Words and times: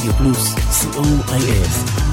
רדיו 0.00 0.12
פלוס, 0.12 0.54
co.il. 0.54 2.09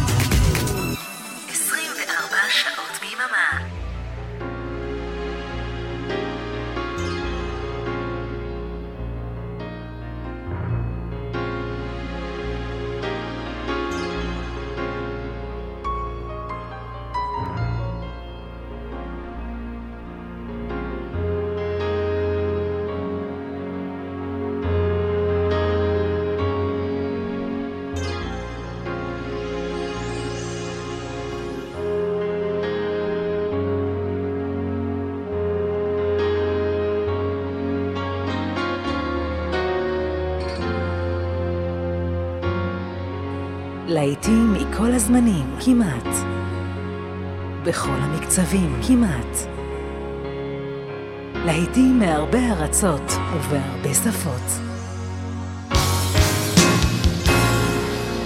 להיטים 44.07 44.53
מכל 44.53 44.91
הזמנים, 44.91 45.55
כמעט. 45.65 46.15
בכל 47.63 47.95
המקצבים, 48.01 48.79
כמעט. 48.87 49.37
להיטים 51.45 51.99
מהרבה 51.99 52.51
ארצות 52.51 53.11
ובהרבה 53.33 53.93
שפות. 53.93 54.59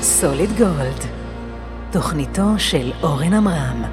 סוליד 0.02 0.50
גולד, 0.58 1.06
תוכניתו 1.92 2.50
של 2.58 2.92
אורן 3.04 3.34
עמרם. 3.34 3.84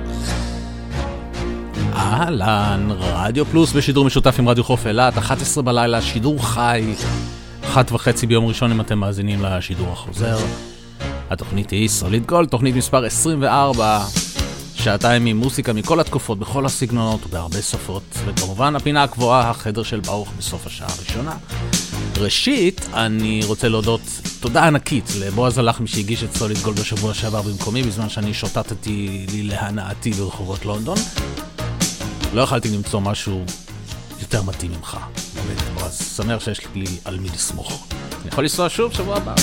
אהלן, 1.93 2.89
רדיו 2.91 3.45
פלוס 3.45 3.73
בשידור 3.73 4.05
משותף 4.05 4.37
עם 4.39 4.49
רדיו 4.49 4.65
חוף 4.65 4.87
אילת, 4.87 5.19
11 5.19 5.63
בלילה, 5.63 6.03
שידור 6.03 6.47
חי, 6.47 6.95
אחת 7.65 7.93
וחצי 7.93 8.27
ביום 8.27 8.47
ראשון 8.47 8.73
אם 8.73 8.81
אתם 8.81 8.99
מאזינים 8.99 9.43
לשידור 9.43 9.93
החוזר. 9.93 10.37
התוכנית 11.31 11.71
היא 11.71 11.89
סוליד 11.89 12.27
גולד, 12.27 12.49
תוכנית 12.49 12.77
מספר 12.77 13.05
24, 13.05 14.05
שעתיים 14.75 15.27
עם 15.27 15.37
מוסיקה 15.37 15.73
מכל 15.73 16.01
התקופות, 16.01 16.39
בכל 16.39 16.67
הסגנונות 16.67 17.27
ובהרבה 17.27 17.63
שפות, 17.63 18.03
וכמובן 18.27 18.77
הפינה 18.77 19.03
הקבועה, 19.03 19.51
החדר 19.51 19.83
של 19.83 20.01
ברוך 20.01 20.33
בסוף 20.39 20.67
השעה 20.67 20.89
הראשונה. 20.99 21.37
ראשית, 22.19 22.87
אני 22.95 23.41
רוצה 23.45 23.69
להודות 23.69 24.01
תודה 24.41 24.67
ענקית 24.67 25.13
לבועז 25.21 25.59
הלחמי 25.59 25.89
שהגיש 25.89 26.23
את 26.25 26.35
סוליד 26.37 26.59
גולד 26.59 26.81
בשבוע 26.81 27.15
שעבר 27.15 27.43
במקומי, 27.43 27.83
בזמן 27.83 28.09
שאני 28.09 28.35
שוטטתי 28.35 29.27
לי 29.33 29.43
להנאתי 29.43 30.11
ברחובות 30.11 30.65
לונדון. 30.65 30.99
לא 32.35 32.43
יכלתי 32.43 32.69
למצוא 32.69 33.01
משהו 33.01 33.45
יותר 34.21 34.43
מתאים 34.43 34.73
ממך. 34.73 34.97
באמת, 35.35 35.63
בועז, 35.75 36.13
שמח 36.17 36.41
שיש 36.41 36.61
לי 36.75 36.87
על 37.05 37.19
מי 37.21 37.29
לסמוך. 37.29 37.87
אני 38.23 38.29
יכול 38.29 38.45
לנסוע 38.45 38.69
שוב 38.69 38.93
שבוע 38.93 39.17
הבא. 39.17 39.35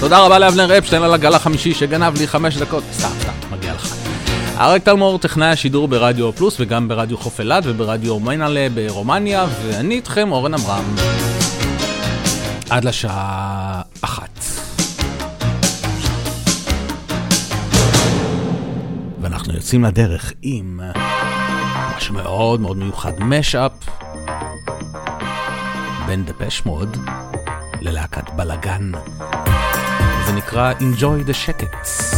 תודה 0.00 0.18
רבה 0.18 0.38
לאבנר 0.38 0.78
אפשטיין 0.78 1.02
על 1.02 1.14
הגל 1.14 1.34
החמישי 1.34 1.74
שגנב 1.74 2.18
לי 2.18 2.26
חמש 2.26 2.56
דקות. 2.56 2.84
סתם, 2.92 3.08
סתם, 3.20 3.32
מגיע 3.50 3.74
לך. 3.74 3.94
אריק 4.58 4.82
טלמור, 4.82 5.18
טכנאי 5.18 5.48
השידור 5.48 5.88
ברדיו 5.88 6.32
פלוס 6.32 6.56
וגם 6.60 6.88
ברדיו 6.88 7.18
חוף 7.18 7.40
אילת 7.40 7.64
וברדיו 7.66 8.20
מיינלה 8.20 8.66
ברומניה, 8.74 9.46
ואני 9.62 9.94
איתכם 9.94 10.32
אורן 10.32 10.54
עמרם. 10.54 10.84
עד 12.70 12.84
לשעה 12.84 13.82
אחת. 14.00 14.44
ואנחנו 19.20 19.54
יוצאים 19.54 19.84
לדרך 19.84 20.32
עם 20.42 20.80
משהו 21.96 22.14
מאוד 22.14 22.60
מאוד 22.60 22.76
מיוחד, 22.76 23.12
משאפ 23.18 23.72
בין 26.06 26.24
דפש 26.24 26.62
מוד 26.66 26.96
ללהקת 27.80 28.30
בלאגן. 28.36 28.92
זה 30.25 30.33
נקרא 30.33 30.73
Enjoy 30.79 31.29
the 31.29 32.14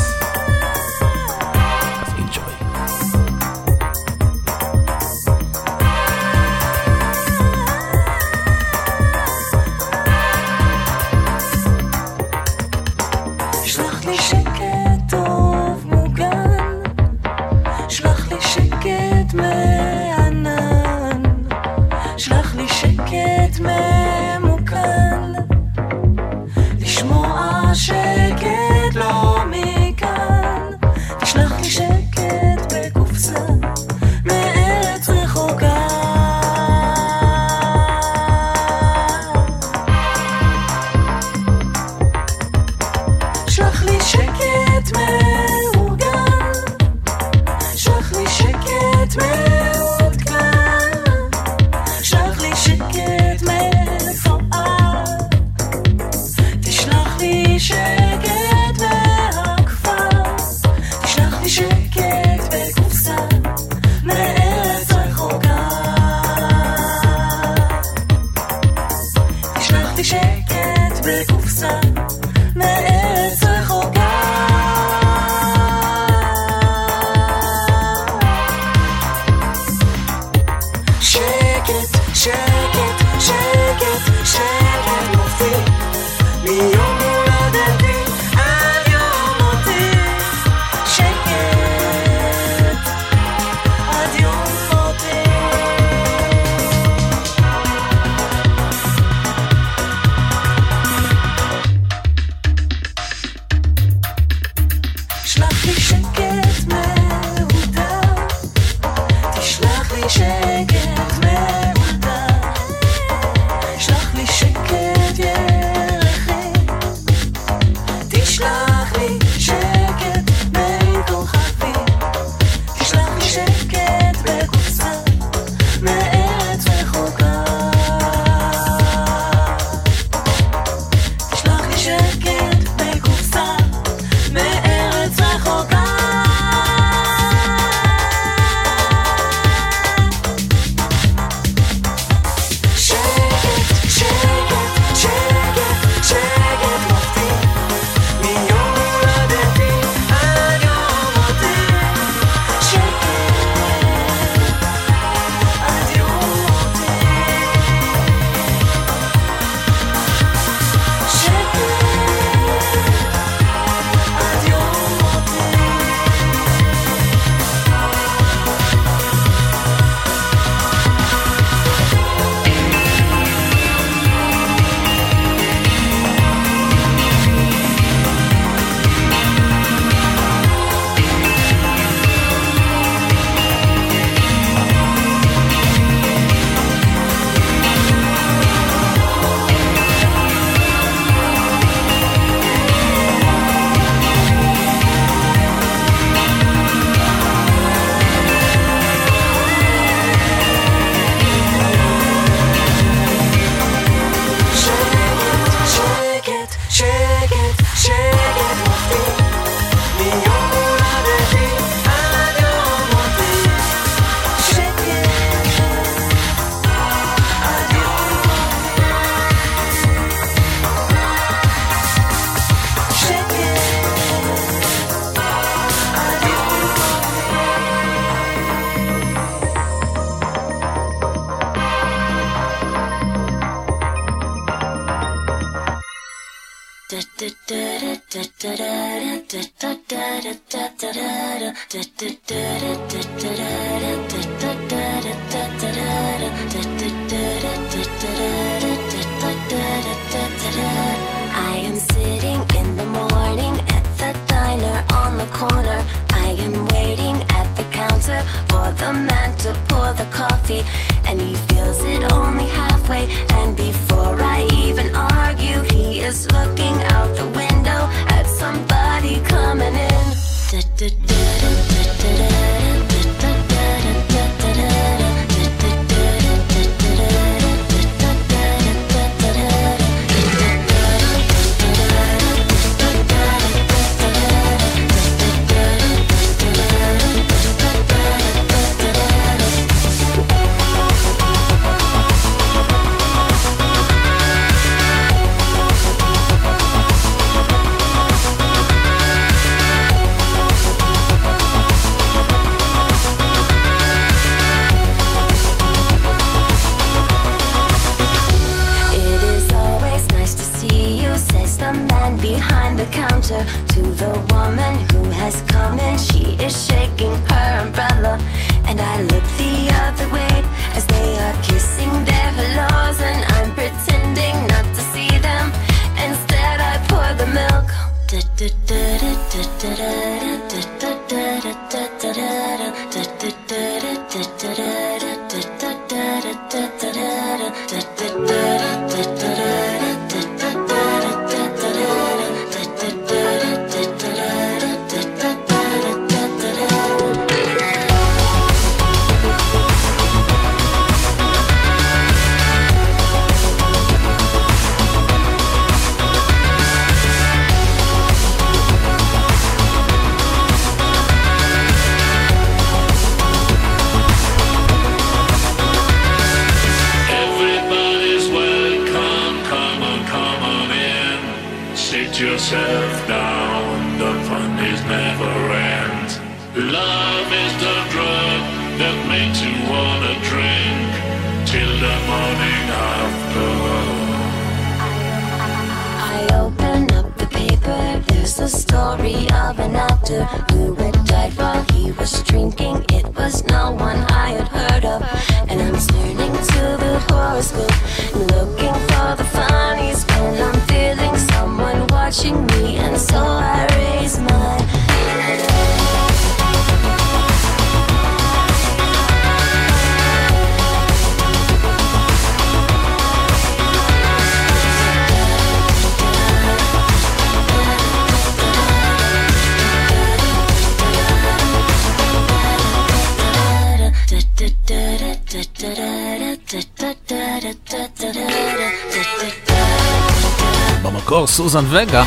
סוזן 431.48 431.64
וגה. 431.69 432.05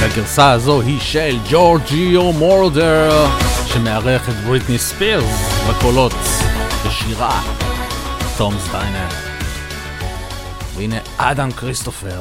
והגרסה 0.00 0.50
הזו 0.50 0.80
היא 0.80 1.00
של 1.00 1.38
ג'ורג'יו 1.50 2.32
מורודר, 2.32 3.26
שמארח 3.66 4.28
את 4.28 4.34
בריטני 4.34 4.78
ספירס 4.78 5.68
בקולות 5.68 6.12
בשיר 6.86 7.42
Tom's 8.38 8.54
Diner. 8.58 9.08
והנה 10.76 10.96
אדם 11.16 11.50
כריסטופר, 11.50 12.20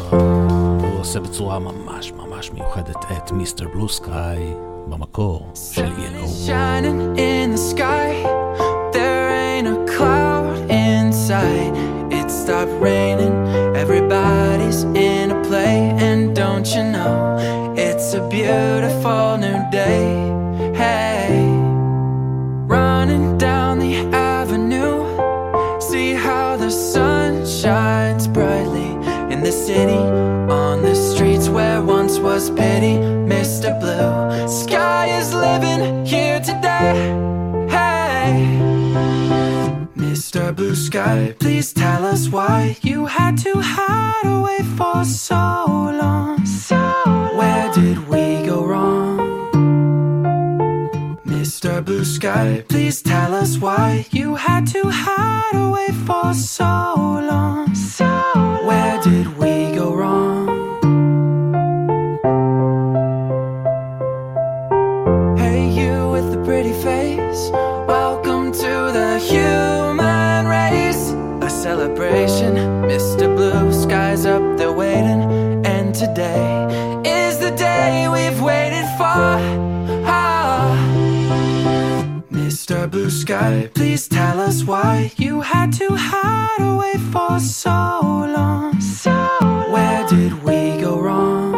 הוא 0.80 1.00
עושה 1.00 1.20
בצורה 1.20 1.60
ממש 1.60 2.12
ממש 2.12 2.52
מיוחדת 2.52 2.98
את 3.12 3.32
Mr. 3.32 3.68
Blue 3.74 3.90
Sky 3.90 4.54
במקור 4.88 5.54
של 5.74 5.92
ELO. 6.00 6.28
sky. 52.30 52.64
Please 52.68 53.02
tell 53.02 53.34
us 53.34 53.58
why 53.58 54.06
you 54.12 54.36
had 54.36 54.68
to 54.68 54.82
hide 54.86 55.56
away 55.56 55.90
for 56.06 56.34
so 56.34 56.64
long. 57.32 57.74
So 57.76 58.06
long. 58.36 58.66
Where 58.68 59.02
did 59.02 59.28
we 59.38 59.76
go 59.76 59.94
wrong? 59.96 60.48
Hey, 65.38 65.70
you 65.80 66.10
with 66.10 66.32
the 66.32 66.42
pretty 66.44 66.74
face. 66.84 67.69
sky. 83.30 83.70
Please 83.76 84.08
tell 84.08 84.40
us 84.40 84.64
why 84.64 85.12
you 85.18 85.42
had 85.42 85.72
to 85.74 85.88
hide 85.92 86.64
away 86.74 86.96
for 87.12 87.40
so 87.40 87.78
long. 88.38 88.82
So 88.82 89.12
long. 89.42 89.72
Where 89.72 90.04
did 90.08 90.34
we 90.48 90.60
go 90.82 91.00
wrong? 91.00 91.54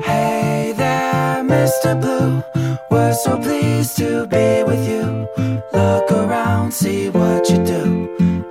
Hey 0.00 0.72
there, 0.82 1.44
Mr. 1.54 1.90
Blue. 2.02 2.42
We're 2.90 3.12
so 3.12 3.36
pleased 3.36 3.98
to 3.98 4.26
be 4.26 4.48
with 4.70 4.82
you. 4.92 5.04
Look 5.78 6.10
around, 6.10 6.72
see 6.72 7.10
what 7.10 7.50
you 7.50 7.58
do. 7.74 7.84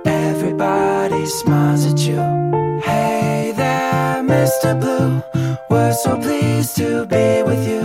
Everybody 0.06 1.26
smiles 1.26 1.84
at 1.90 1.98
you. 2.08 2.20
Hey 2.88 3.52
there, 3.62 4.22
Mr. 4.34 4.70
Blue. 4.82 5.10
We're 5.70 5.96
so 6.04 6.16
pleased 6.24 6.76
to 6.76 7.04
be 7.14 7.42
with 7.50 7.62
you. 7.72 7.84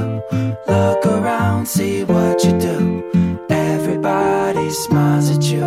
Look 0.68 1.04
around, 1.08 1.68
see 1.68 2.04
what 2.04 2.44
you 2.44 2.52
do. 2.60 2.63
Smiles 4.74 5.30
at 5.30 5.44
you. 5.44 5.62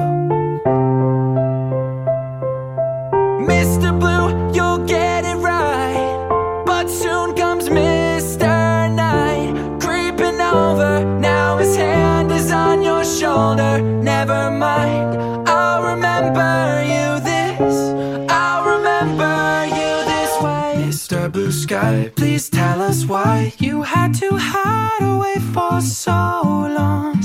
Mr. 3.47 3.97
Blue, 4.01 4.53
you'll 4.53 4.85
get 4.85 5.25
it 5.25 5.37
right. 5.37 6.65
But 6.67 6.89
soon 6.91 7.37
comes 7.37 7.69
Mr. 7.69 8.93
Night 8.93 9.81
creeping 9.81 10.41
over. 10.41 11.05
Now 11.21 11.57
his 11.57 11.77
hand 11.77 12.33
is 12.33 12.51
on 12.51 12.83
your 12.83 13.05
shoulder. 13.05 13.81
Never 13.81 14.51
mind, 14.51 15.17
I'll 15.49 15.85
remember 15.85 16.83
you 16.83 17.21
this. 17.21 17.75
I'll 18.29 18.65
remember 18.77 19.67
you 19.67 19.93
this 20.13 20.43
way. 20.43 20.85
Mr. 20.89 21.31
Blue 21.31 21.53
Sky, 21.53 22.11
please 22.17 22.51
tell 22.51 22.83
us 22.83 23.07
why 23.07 23.53
you 23.59 23.83
had 23.83 24.15
to 24.15 24.31
hide 24.37 25.03
away 25.03 25.37
for 25.55 25.81
so 25.81 26.11
long. 26.11 27.23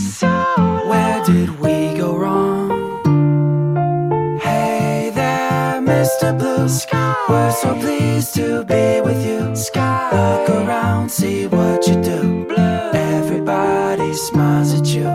To 8.41 8.63
be 8.63 9.01
with 9.01 9.21
you. 9.25 9.55
Sky. 9.55 10.09
Look 10.17 10.49
around, 10.49 11.11
see 11.11 11.47
what 11.47 11.87
you 11.87 11.95
do. 12.01 12.45
Blue. 12.49 12.91
Everybody 13.15 14.13
smiles 14.13 14.73
at 14.79 14.87
you. 14.95 15.09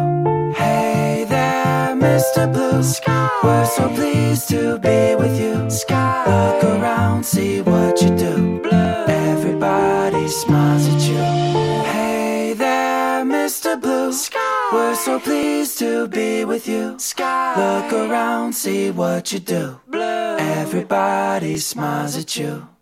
Hey 0.62 1.26
there, 1.28 1.96
Mr. 2.06 2.42
Blue 2.54 2.82
Sky. 2.82 3.28
We're 3.42 3.66
so 3.66 3.84
pleased 3.98 4.48
to 4.50 4.78
be 4.78 5.00
with 5.22 5.34
you. 5.40 5.54
Sky. 5.70 6.12
Look 6.32 6.62
around, 6.74 7.24
see 7.24 7.62
what 7.62 8.00
you 8.02 8.10
do. 8.26 8.34
Blue. 8.66 9.04
Everybody 9.30 10.28
smiles 10.28 10.86
at 10.92 11.02
you. 11.10 11.24
Hey 11.94 12.54
there, 12.56 13.24
Mr. 13.24 13.80
Blue 13.80 14.12
Sky. 14.12 14.70
We're 14.72 14.94
so 14.94 15.18
pleased 15.18 15.78
to 15.78 16.06
be 16.08 16.44
with 16.44 16.68
you. 16.68 16.98
Sky. 16.98 17.54
Look 17.62 17.92
around, 17.92 18.52
see 18.54 18.90
what 18.90 19.32
you 19.32 19.40
do. 19.40 19.80
Blue. 19.88 20.36
Everybody 20.60 21.56
smiles 21.56 22.16
at 22.16 22.36
you. 22.36 22.75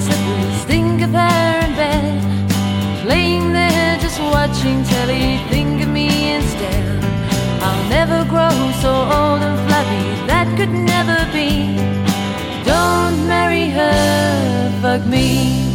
Slippers. 0.00 0.64
Think 0.64 1.00
of 1.02 1.10
her 1.10 1.52
in 1.64 1.72
bed, 1.74 3.06
laying 3.06 3.52
there 3.52 3.98
just 3.98 4.20
watching 4.20 4.84
telly. 4.84 5.38
Think 5.48 5.82
of 5.82 5.88
me 5.88 6.34
instead. 6.34 7.04
I'll 7.62 7.88
never 7.88 8.24
grow 8.28 8.54
so 8.84 8.92
old 8.92 9.40
and 9.48 9.56
flabby. 9.66 10.04
That 10.26 10.46
could 10.56 10.74
never 10.94 11.18
be. 11.32 11.76
Don't 12.64 13.26
marry 13.26 13.70
her, 13.70 14.80
fuck 14.82 15.02
me. 15.06 15.72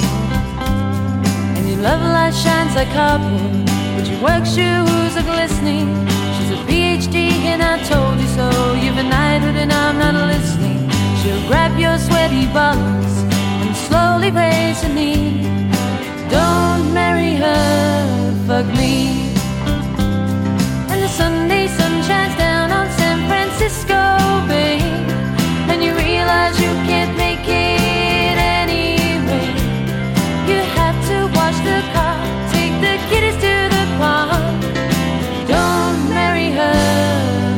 And 1.55 1.67
your 1.69 1.79
love 1.79 2.01
light 2.01 2.35
shines 2.35 2.75
like 2.75 2.91
cardboard, 2.93 3.65
but 3.95 4.05
your 4.09 4.21
work 4.21 4.45
shoes 4.45 5.12
are 5.19 5.27
glistening. 5.33 5.88
She's 6.35 6.51
a 6.57 6.62
PhD, 6.69 7.17
and 7.51 7.62
I 7.63 7.81
told 7.83 8.19
you 8.19 8.29
so. 8.39 8.47
You've 8.81 8.97
a 8.97 9.03
knighthood, 9.03 9.55
and 9.55 9.71
I'm 9.74 9.97
not 9.97 10.15
listening. 10.33 10.89
She'll 11.19 11.47
grab 11.47 11.77
your 11.79 11.97
sweaty 11.97 12.45
and 12.53 13.34
slowly 13.87 14.31
raise 14.31 14.81
her 14.83 14.93
knee. 14.93 15.43
Don't 16.29 16.93
marry 16.93 17.33
her, 17.35 18.33
fuck 18.47 18.67
me. 18.81 18.93
And 20.91 20.99
the 21.05 21.11
Sunday 21.21 21.67
sun 21.67 21.93
shines 22.07 22.35
down 22.37 22.71
on 22.71 22.87
San 22.99 23.17
Francisco 23.29 23.99
Bay, 24.47 24.79
and 25.71 25.83
you 25.83 25.91
realize 26.07 26.55
you 26.65 26.73
can't 26.89 27.13
make 27.17 27.45
it 27.47 28.37
anyway. 28.57 29.47
You 30.49 30.59
have 30.79 30.97
to 31.09 31.17
wash 31.37 31.59
the 31.69 31.79
car, 31.95 32.17
take 32.55 32.75
the 32.85 32.95
kiddies 33.09 33.37
to 33.45 33.53
the 33.75 33.85
park. 34.01 34.45
Don't 35.55 35.99
marry 36.19 36.49
her, 36.59 36.77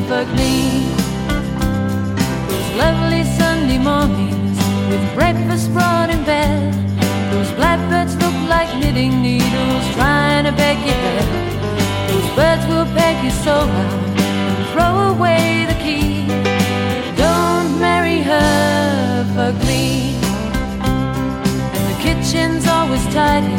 fuck 0.10 0.27
me. 0.41 0.53
Those 2.50 2.69
lovely 2.84 3.24
Sunday 3.39 3.79
mornings 3.89 4.57
with 4.89 5.03
breakfast 5.15 5.72
brought 5.74 6.07
like 8.98 9.13
needles 9.22 9.86
trying 9.94 10.46
to 10.46 10.51
beg 10.51 10.77
your 10.77 10.96
head. 10.96 12.10
Those 12.10 12.30
birds 12.36 12.66
will 12.66 12.88
peg 12.98 13.24
you 13.24 13.30
so 13.30 13.56
hard 13.74 14.20
and 14.20 14.66
throw 14.74 14.94
away 15.13 15.68
the 15.72 15.77
key. 15.86 16.25
Don't 17.16 17.80
marry 17.80 18.22
her, 18.22 19.24
fuck 19.36 19.56
me. 19.68 20.18
And 21.75 21.84
the 21.92 21.98
kitchen's 22.06 22.66
always 22.66 23.04
tidy 23.13 23.54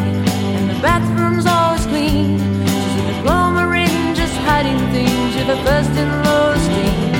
and 0.56 0.70
the 0.70 0.78
bathroom's 0.82 1.46
always 1.46 1.86
clean. 1.86 2.38
She's 2.38 2.96
an 3.02 3.06
agglomerate 3.14 4.16
just 4.16 4.34
hiding 4.48 4.80
things 4.90 5.36
with 5.36 5.46
her 5.52 5.62
first 5.66 5.92
in 6.02 6.08
low 6.24 6.50
esteem. 6.58 7.12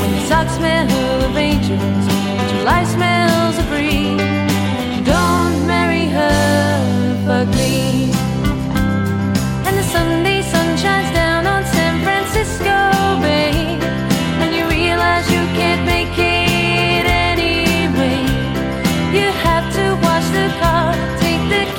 When 0.00 0.10
your 0.16 0.26
socks 0.28 0.52
smell 0.58 1.24
of 1.28 1.36
angels, 1.36 1.80
and 1.80 2.50
your 2.52 2.64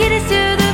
It 0.06 0.12
is 0.12 0.24
to 0.26 0.56
the 0.60 0.65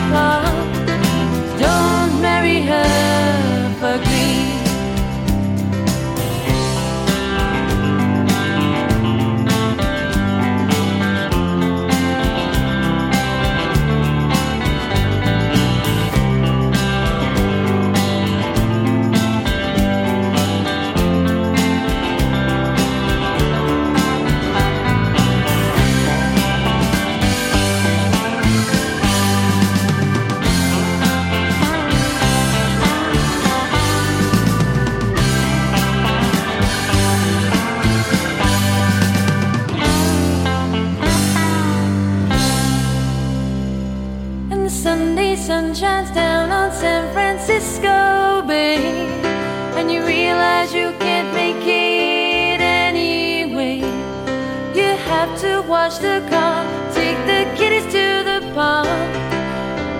the 56.01 56.17
car, 56.31 56.63
take 56.97 57.19
the 57.31 57.41
kiddies 57.57 57.85
to 57.95 58.05
the 58.29 58.39
park. 58.57 59.11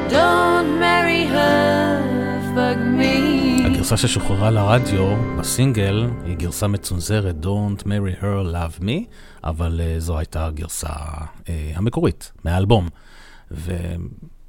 Don't 0.09 0.69
marry 0.79 1.23
her, 1.35 2.01
fuck 2.55 2.79
me. 2.99 3.65
הגרסה 3.65 3.97
ששוחררה 3.97 4.51
לרדיו 4.51 5.15
בסינגל 5.39 6.07
היא 6.25 6.37
גרסה 6.37 6.67
מצונזרת 6.67 7.35
Don't 7.41 7.83
Marry 7.83 8.21
Her 8.23 8.53
Love 8.53 8.83
Me, 8.83 8.91
אבל 9.43 9.81
uh, 9.81 9.99
זו 9.99 10.17
הייתה 10.17 10.45
הגרסה 10.45 10.87
uh, 10.87 11.47
המקורית 11.75 12.31
מהאלבום. 12.45 12.89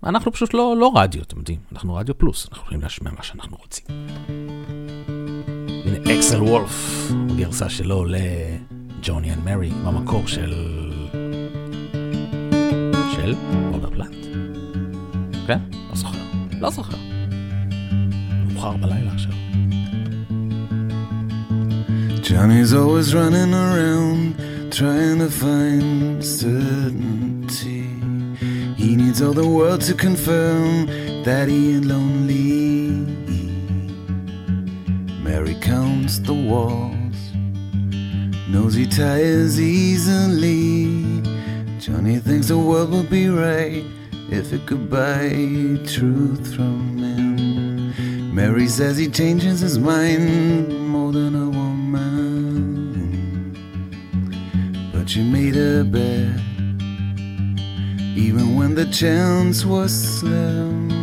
ואנחנו 0.03 0.33
פשוט 0.33 0.55
לא, 0.55 0.77
לא 0.81 0.93
רדיו, 0.95 1.23
אתם 1.23 1.39
יודעים, 1.39 1.59
אנחנו 1.73 1.95
רדיו 1.95 2.19
פלוס, 2.19 2.47
אנחנו 2.51 2.63
יכולים 2.65 2.81
להשמיע 2.81 3.13
מה 3.17 3.23
שאנחנו 3.23 3.57
רוצים. 3.57 3.85
הנה 5.87 6.15
אקסל 6.15 6.43
וולף, 6.43 7.11
גרסה 7.37 7.69
שלו 7.69 8.05
ל 8.05 8.23
Johnny 8.23 9.33
and 9.33 9.45
Mary, 9.45 9.71
במקור 9.71 10.27
של 10.27 10.53
של 13.22 13.36
רוברט 13.72 13.94
פלנט. 13.94 14.26
כן? 15.48 15.60
לא 15.90 15.96
זוכר. 15.96 16.18
לא 16.62 16.70
זוכר. 16.70 16.98
מאוחר 18.54 18.78
בלילה 18.78 19.12
עכשיו. 19.14 19.32
Johnny's 22.28 22.74
always 22.74 23.16
running 23.16 23.54
around 23.54 24.36
trying 24.70 25.20
to 25.20 25.30
find 25.30 26.24
certainty. 26.24 27.86
He 28.82 28.90
needs 29.02 29.22
all 29.22 29.34
the 29.34 29.48
world 29.48 29.82
to 29.90 29.94
confirm 29.94 30.88
that 31.24 31.48
he 31.48 31.60
ain't 31.76 31.86
lonely. 31.86 33.08
Mary 35.24 35.56
counts 35.62 36.20
the 36.20 36.38
walls, 36.50 37.20
knows 38.52 38.74
he 38.76 38.86
tires 38.86 39.60
easily. 39.60 41.11
Johnny 41.83 42.19
thinks 42.21 42.47
the 42.47 42.57
world 42.57 42.93
would 42.93 43.11
be 43.11 43.29
right 43.29 43.85
if 44.31 44.53
it 44.53 44.67
could 44.69 44.89
buy 44.89 45.31
truth 45.85 46.55
from 46.55 46.97
him. 46.97 48.33
Mary 48.33 48.69
says 48.69 48.99
he 48.99 49.09
changes 49.09 49.59
his 49.59 49.81
mind 49.81 50.89
more 50.89 51.11
than 51.11 51.35
a 51.35 51.51
woman. 51.51 51.99
But 54.93 55.11
she 55.11 55.25
made 55.25 55.57
a 55.57 55.83
bet, 55.83 56.39
even 58.17 58.55
when 58.55 58.77
the 58.77 58.87
chance 58.93 59.65
was 59.65 59.93
slim. 60.21 61.02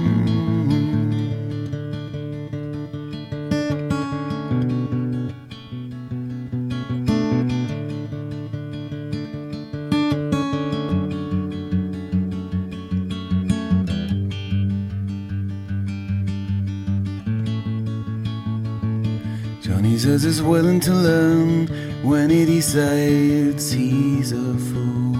Says 20.19 20.35
he's 20.35 20.43
willing 20.43 20.81
to 20.81 20.93
learn 20.93 21.65
when 22.03 22.29
he 22.29 22.43
decides 22.43 23.71
he's 23.71 24.33
a 24.33 24.53
fool. 24.53 25.15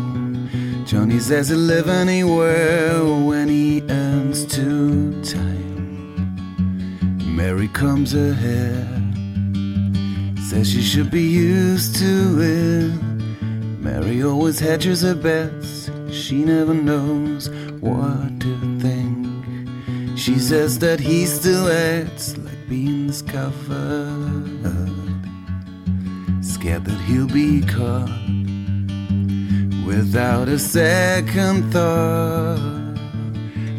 Johnny 0.84 1.20
says 1.20 1.48
he'll 1.48 1.58
live 1.58 1.88
anywhere 1.88 3.06
when 3.06 3.48
he 3.48 3.82
earns 3.90 4.46
two 4.46 5.24
time. 5.24 6.26
Mary 7.34 7.70
combs 7.70 8.12
her 8.12 8.34
hair, 8.34 8.86
says 10.50 10.70
she 10.70 10.82
should 10.82 11.10
be 11.10 11.24
used 11.24 11.96
to 11.96 12.42
it. 12.42 12.92
Mary 13.80 14.22
always 14.24 14.60
hedges 14.60 15.04
her 15.04 15.16
bets, 15.16 15.90
she 16.12 16.44
never 16.44 16.74
knows 16.74 17.50
what 17.80 18.38
to 18.42 18.80
think. 18.80 20.20
She 20.20 20.40
says 20.40 20.78
that 20.80 21.00
he 21.00 21.26
still 21.26 21.70
acts 21.70 22.36
like 22.38 22.49
being 22.70 23.08
discovered. 23.08 24.46
Scared 26.42 26.86
that 26.86 27.02
he'll 27.08 27.28
be 27.28 27.62
caught 27.62 28.10
without 29.86 30.48
a 30.48 30.60
second 30.60 31.72
thought. 31.74 32.60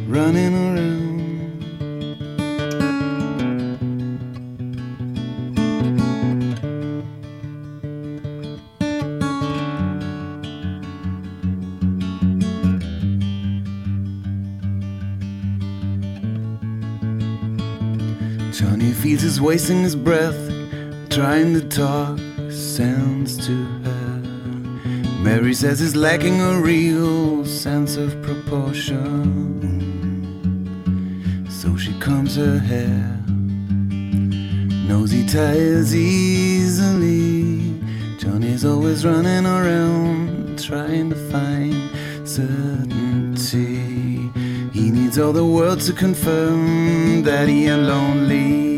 Running 0.09 0.55
around. 0.55 1.10
He's 19.31 19.41
wasting 19.41 19.85
his 19.85 19.95
breath, 19.95 20.51
trying 21.09 21.55
to 21.55 21.61
talk 21.69 22.19
sense 22.51 23.37
to 23.47 23.65
her. 23.85 24.23
Mary 25.23 25.55
says 25.55 25.79
he's 25.79 25.95
lacking 25.95 26.41
a 26.41 26.61
real 26.61 27.45
sense 27.45 27.95
of 27.97 28.21
proportion. 28.23 28.99
So 31.49 31.77
she 31.77 31.97
combs 32.01 32.35
her 32.35 32.59
hair, 32.59 33.23
knows 34.89 35.13
he 35.13 35.25
tires 35.25 35.95
easily. 35.95 37.81
Johnny's 38.19 38.65
always 38.65 39.07
running 39.07 39.47
around, 39.47 40.59
trying 40.59 41.11
to 41.11 41.17
find 41.31 42.29
certainty. 42.29 43.77
He 44.73 44.91
needs 44.91 45.21
all 45.21 45.33
the 45.33 45.47
world 45.47 45.83
to 45.83 45.93
confirm 45.93 47.23
that 47.23 47.49
he 47.49 47.69
ain't 47.69 47.83
lonely 47.83 48.70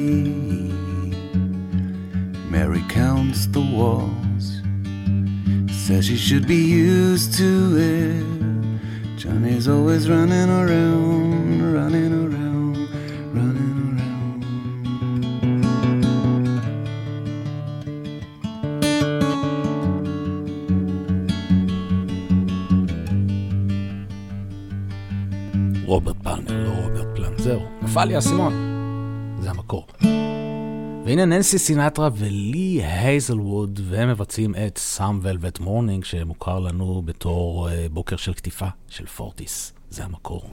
counts 2.92 3.48
the 3.48 3.62
walls, 3.62 4.62
says 5.72 6.06
she 6.06 6.18
should 6.18 6.48
be 6.48 6.56
used 6.56 7.34
to 7.38 7.78
it. 7.78 8.26
Johnny's 9.18 9.68
always 9.68 10.10
running 10.10 10.50
around, 10.50 11.74
running 11.74 12.14
around, 12.24 12.78
running 13.34 13.78
around. 13.88 14.44
רוברט 25.86 26.16
פלמר, 26.24 26.64
לא 26.64 26.70
רוברט 26.70 27.08
פלנט. 27.16 27.40
זהו, 27.40 27.62
נפל 27.82 28.06
לי 28.06 28.16
האסימון. 28.16 28.71
והנה 31.13 31.25
ננסי 31.25 31.59
סינטרה 31.59 32.09
ולי 32.17 32.81
הייזלווד, 32.83 33.81
והם 33.89 34.09
מבצעים 34.09 34.55
את 34.55 34.79
Some 34.79 35.19
Velvet 35.23 35.61
Morning, 35.61 36.05
שמוכר 36.05 36.59
לנו 36.59 37.03
בתור 37.05 37.69
אה, 37.69 37.73
בוקר 37.93 38.17
של 38.17 38.35
קטיפה 38.35 38.67
של 38.89 39.07
פורטיס. 39.07 39.73
זה 39.91 40.05
המקור. 40.05 40.51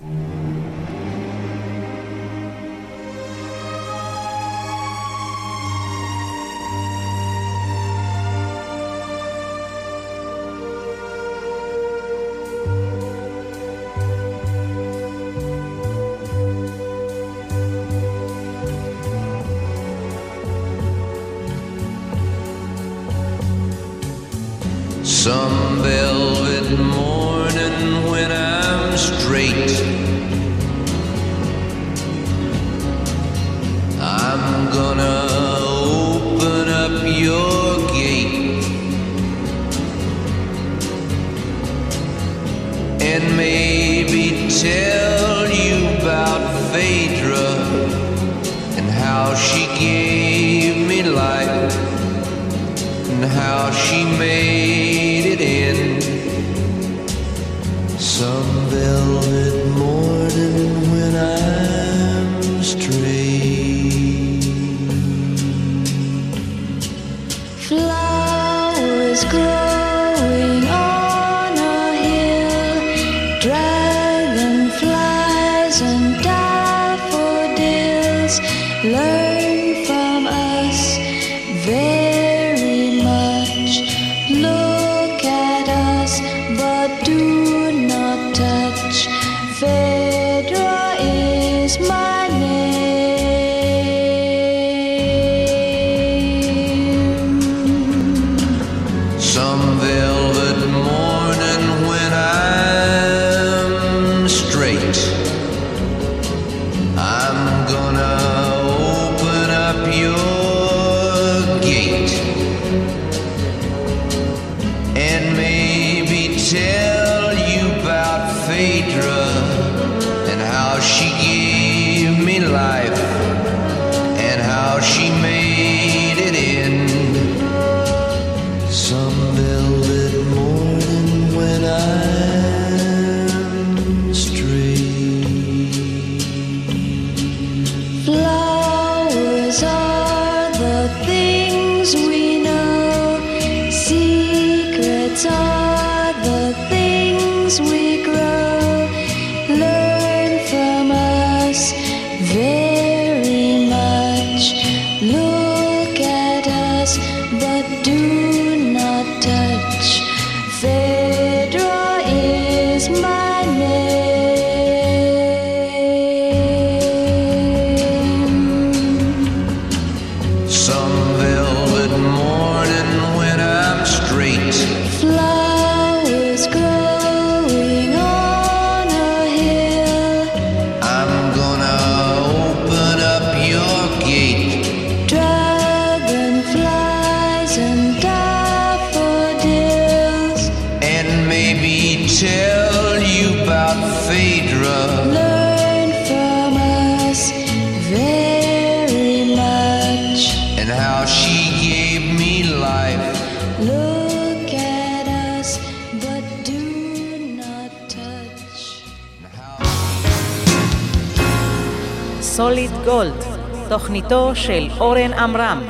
תוכניתו 214.10 214.36
של 214.36 214.70
אורן 214.80 215.14
עמרם. 215.14 215.64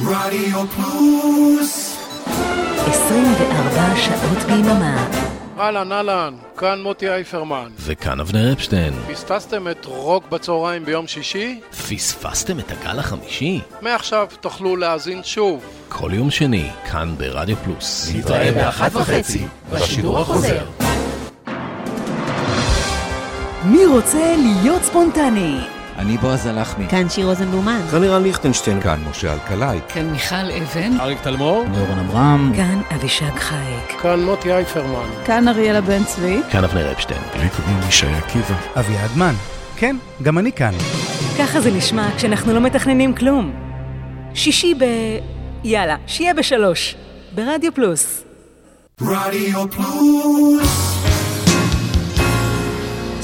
רדיו 0.00 0.66
פלוס 0.66 1.96
24 2.86 3.96
שעות 3.96 4.38
ביממה. 4.38 5.08
אהלן, 5.58 5.92
אהלן, 5.92 6.34
כאן 6.56 6.82
מוטי 6.82 7.08
אייפרמן. 7.08 7.68
וכאן 7.80 8.20
אבנר 8.20 8.52
אפשטיין. 8.52 8.92
פספסתם 9.12 9.68
את 9.68 9.84
רוק 9.84 10.28
בצהריים 10.28 10.84
ביום 10.84 11.06
שישי? 11.06 11.60
פספסתם 11.70 12.58
את 12.58 12.72
הגל 12.72 12.98
החמישי? 12.98 13.60
מעכשיו 13.80 14.28
תוכלו 14.40 14.76
להאזין 14.76 15.20
שוב. 15.24 15.64
כל 15.88 16.10
יום 16.14 16.30
שני, 16.30 16.70
כאן 16.90 17.14
ברדיו 17.18 17.56
פלוס. 17.56 18.12
נתראה 18.14 18.52
באחת 18.52 18.94
וחצי, 18.94 19.46
בשידור 19.72 20.18
החוזר. 20.18 20.83
מי 23.64 23.86
רוצה 23.86 24.34
להיות 24.36 24.82
ספונטני? 24.82 25.60
אני 25.98 26.18
בועז 26.18 26.46
הלחמי. 26.46 26.88
כאן 26.88 27.08
שיר 27.08 27.26
רוזנבלומן. 27.26 27.80
כאן 27.90 28.00
לירן 28.00 28.22
ליכטנשטיין. 28.22 28.80
כאן 28.80 29.00
משה 29.10 29.32
אלקלעי. 29.32 29.78
כאן 29.88 30.10
מיכל 30.10 30.34
אבן. 30.34 31.00
אריק 31.00 31.18
תלמור? 31.22 31.64
אורן 31.78 31.98
אברהם. 31.98 32.52
כאן 32.56 32.80
אבישג 32.94 33.36
חייק. 33.36 34.00
כאן 34.00 34.24
מוטי 34.24 34.52
אייפרמן. 34.52 35.08
כאן 35.24 35.48
אריאלה 35.48 35.80
בן 35.80 36.04
צבי. 36.04 36.40
כאן 36.50 36.64
אבנר 36.64 36.92
אפשטיין. 36.92 37.20
לי 37.34 37.48
קוראים 37.48 37.80
ישי 37.88 38.06
עקיבא. 38.06 38.54
אביעד 38.80 39.10
מן. 39.16 39.34
כן, 39.76 39.96
גם 40.22 40.38
אני 40.38 40.52
כאן. 40.52 40.72
ככה 41.38 41.60
זה 41.60 41.70
נשמע 41.70 42.08
כשאנחנו 42.16 42.52
לא 42.52 42.60
מתכננים 42.60 43.14
כלום. 43.14 43.52
שישי 44.34 44.74
ב... 44.74 44.84
יאללה, 45.64 45.96
שיהיה 46.06 46.34
בשלוש. 46.34 46.96
ברדיו 47.34 47.74
פלוס. 47.74 48.24
רדיו 49.00 49.70
פלוס 49.70 50.93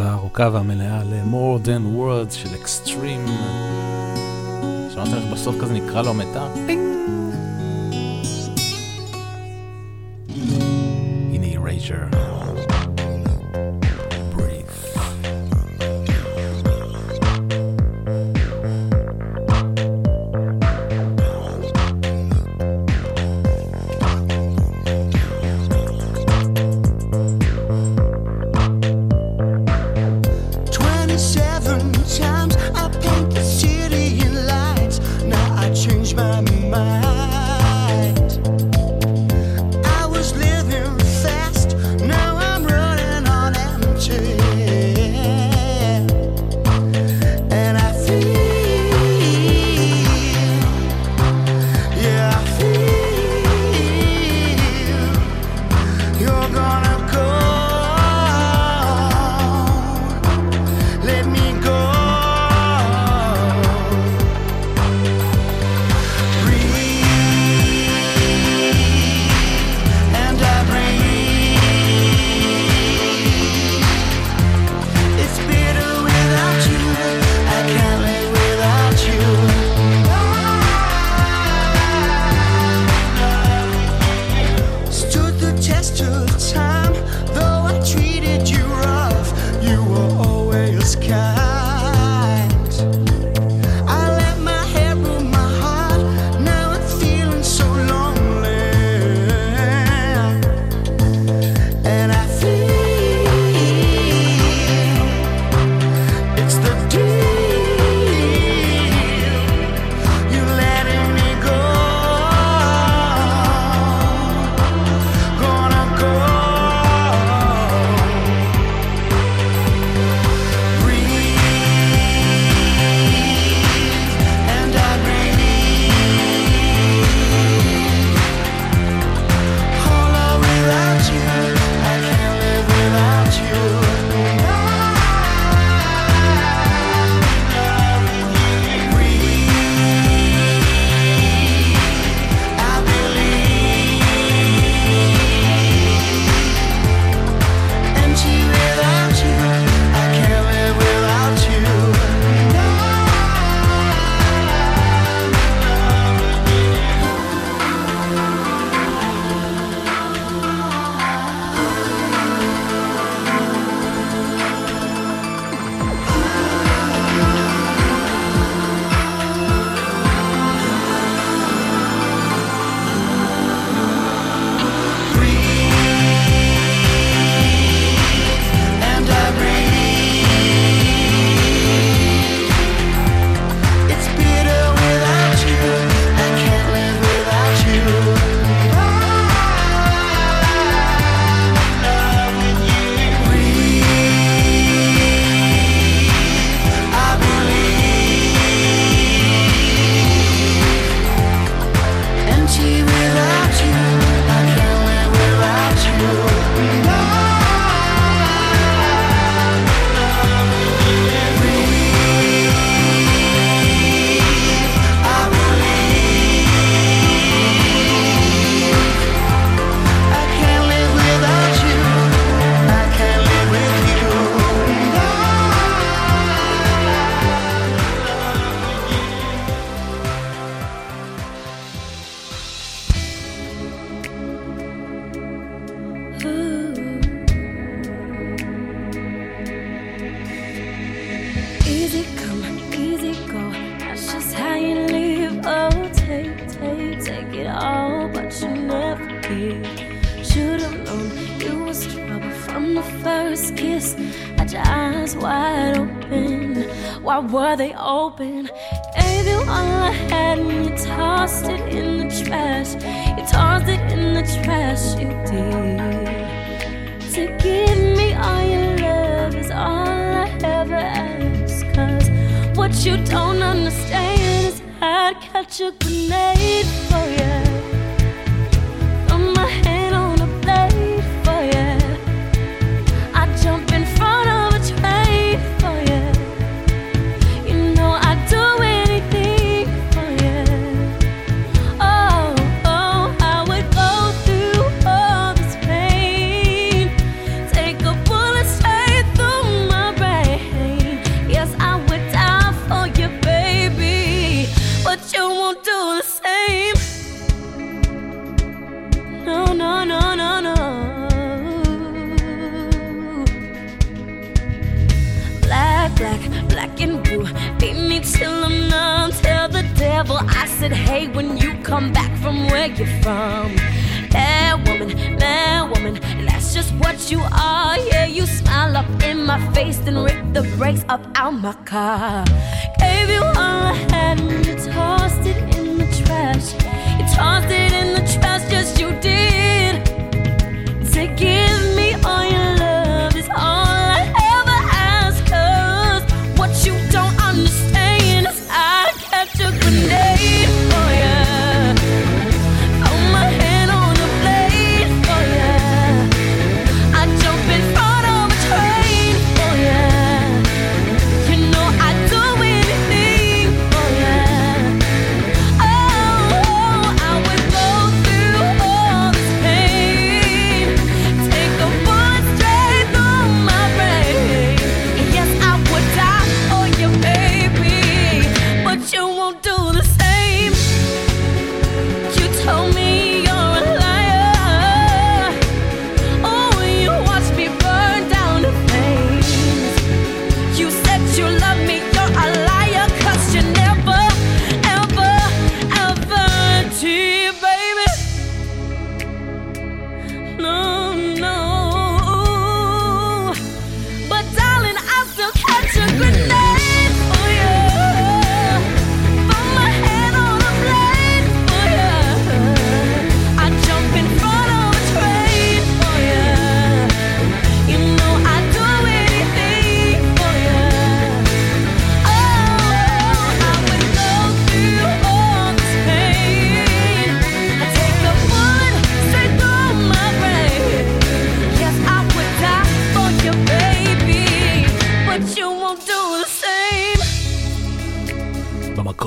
הגרסה 0.00 0.12
הארוכה 0.12 0.48
והמלאה 0.52 1.04
ל-More 1.04 1.66
Than 1.66 1.98
Words 1.98 2.32
של 2.32 2.54
אקסטרים. 2.54 3.26
שמעת 4.94 5.08
איך 5.14 5.24
בסוף 5.32 5.56
כזה 5.60 5.72
נקרא 5.74 6.02
לו 6.02 6.14
מיתר? 6.14 6.46
הנה 11.32 11.60
רייג'ר. 11.64 12.13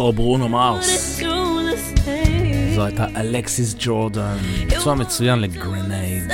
או 0.07 0.13
ברונו 0.13 0.49
מארס. 0.49 1.19
זו 2.75 2.85
הייתה 2.85 3.05
אלכסיס 3.15 3.75
ג'ורדן, 3.79 4.37
ביצוע 4.69 4.95
מצוין 4.95 5.39
ל 5.39 5.49
Grenade. 5.49 6.31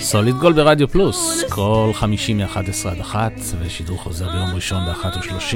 Solid 0.00 0.34
Gold 0.34 0.52
ברדיו 0.52 0.88
פלוס, 0.88 1.44
כל 1.50 1.90
חמישי 1.94 2.34
מ-11 2.34 2.88
עד 2.90 3.00
1, 3.00 3.32
ושידור 3.60 3.98
חוזר 3.98 4.32
ביום 4.32 4.54
ראשון 4.54 4.82
ב-13. 4.86 5.54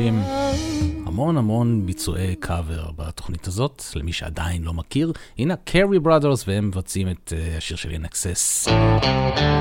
המון 1.06 1.36
המון 1.36 1.86
ביצועי 1.86 2.34
קאבר 2.34 2.90
בתוכנית 2.96 3.46
הזאת, 3.46 3.82
למי 3.94 4.12
שעדיין 4.12 4.62
לא 4.62 4.74
מכיר. 4.74 5.12
הנה 5.38 5.54
קרי 5.64 5.98
ברודרס, 5.98 6.48
והם 6.48 6.68
מבצעים 6.68 7.08
את 7.08 7.32
אה, 7.36 7.56
השיר 7.56 7.76
של 7.76 7.90
אינקסס. 7.90 8.68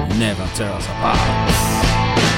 Never 0.09 0.57
tear 0.57 0.79
us 0.79 0.85
apart. 0.85 2.36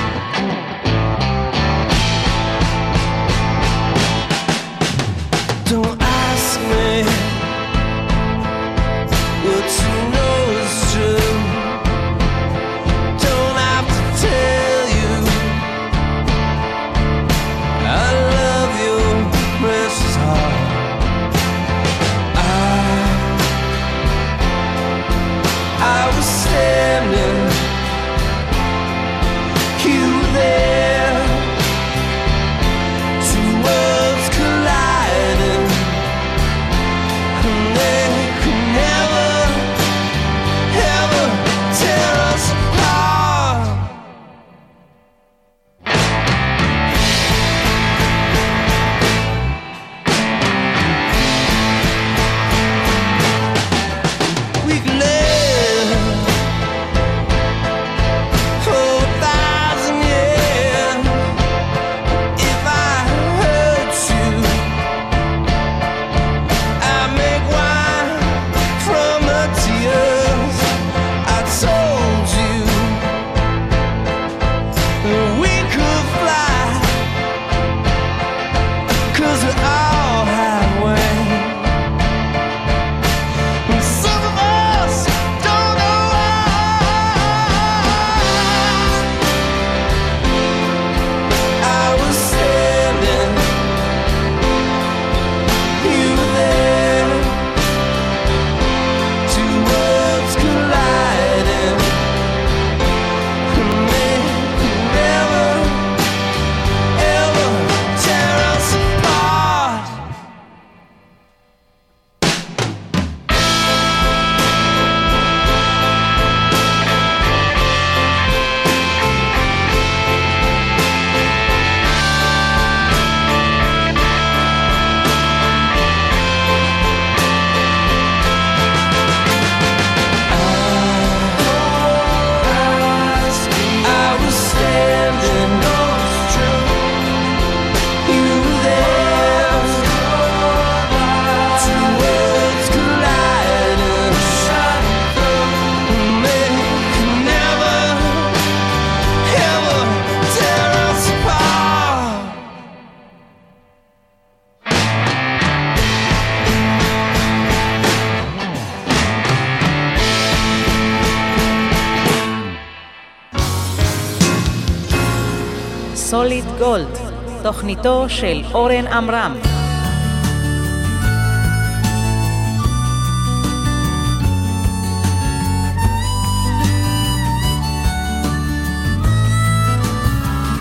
תוכניתו 167.68 168.04
של 168.08 168.42
אורן 168.54 168.86
עמרם. 168.86 169.34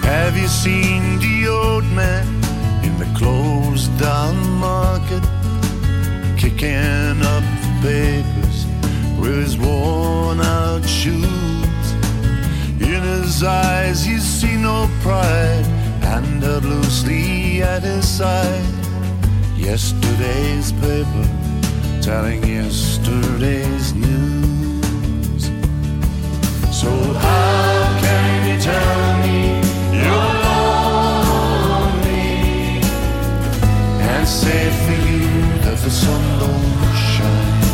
Have 0.03 0.35
you 0.41 0.49
seen 0.63 1.01
the 1.25 1.47
old 1.47 1.85
man 1.99 2.27
in 2.87 2.93
the 3.01 3.09
closed 3.17 3.91
down 4.07 4.35
market 4.69 5.23
kicking 6.41 7.17
up 7.35 7.45
the 7.63 7.73
papers 7.87 8.57
with 9.19 9.37
his 9.45 9.55
worn 9.57 10.39
out 10.41 10.83
shoes? 10.99 11.87
In 12.89 13.01
his 13.13 13.41
eyes, 13.41 13.99
you 14.11 14.19
see 14.19 14.55
no 14.69 14.77
pride, 15.03 15.66
and 16.14 16.42
held 16.42 16.64
loosely 16.64 17.62
at 17.62 17.82
his 17.82 18.06
side. 18.08 18.64
Yesterday's 19.56 20.72
paper 20.72 21.26
telling 22.00 22.42
yesterday's 22.44 23.92
news. 23.94 25.42
So, 26.80 26.90
how 27.24 27.98
can 28.04 28.48
you 28.48 28.58
tell 28.70 29.18
me 29.24 29.38
you're 30.02 30.32
lonely 30.48 32.00
and 34.10 34.26
say 34.26 34.62
for 34.84 34.98
you 35.10 35.28
that 35.64 35.78
the 35.84 35.90
sun 35.90 36.22
don't 36.42 36.92
shine? 37.06 37.68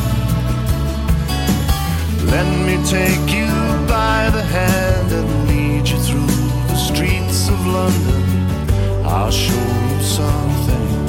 Let 2.34 2.48
me 2.66 2.76
take 2.96 3.28
you 3.38 3.52
by 3.86 4.30
the 4.30 4.42
hand 4.56 5.08
and 5.12 5.28
lead 5.48 5.84
you 5.88 5.98
through 5.98 6.34
the 6.70 6.76
streets 6.76 7.48
of 7.48 7.66
London. 7.66 8.23
I'll 9.16 9.30
show 9.30 9.54
you 9.54 10.02
something 10.02 11.06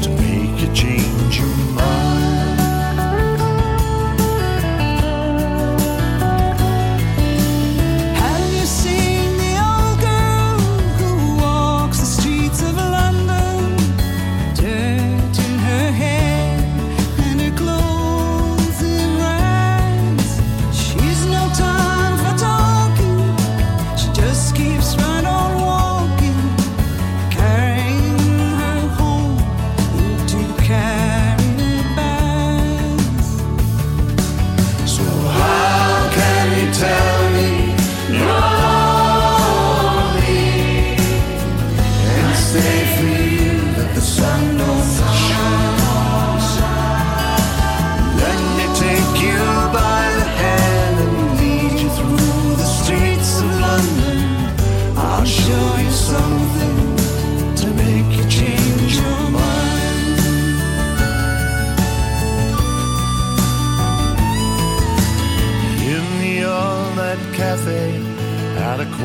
to 0.00 0.08
make 0.08 0.62
you 0.62 0.74
change 0.74 1.38
your 1.38 1.56
mind. 1.74 2.33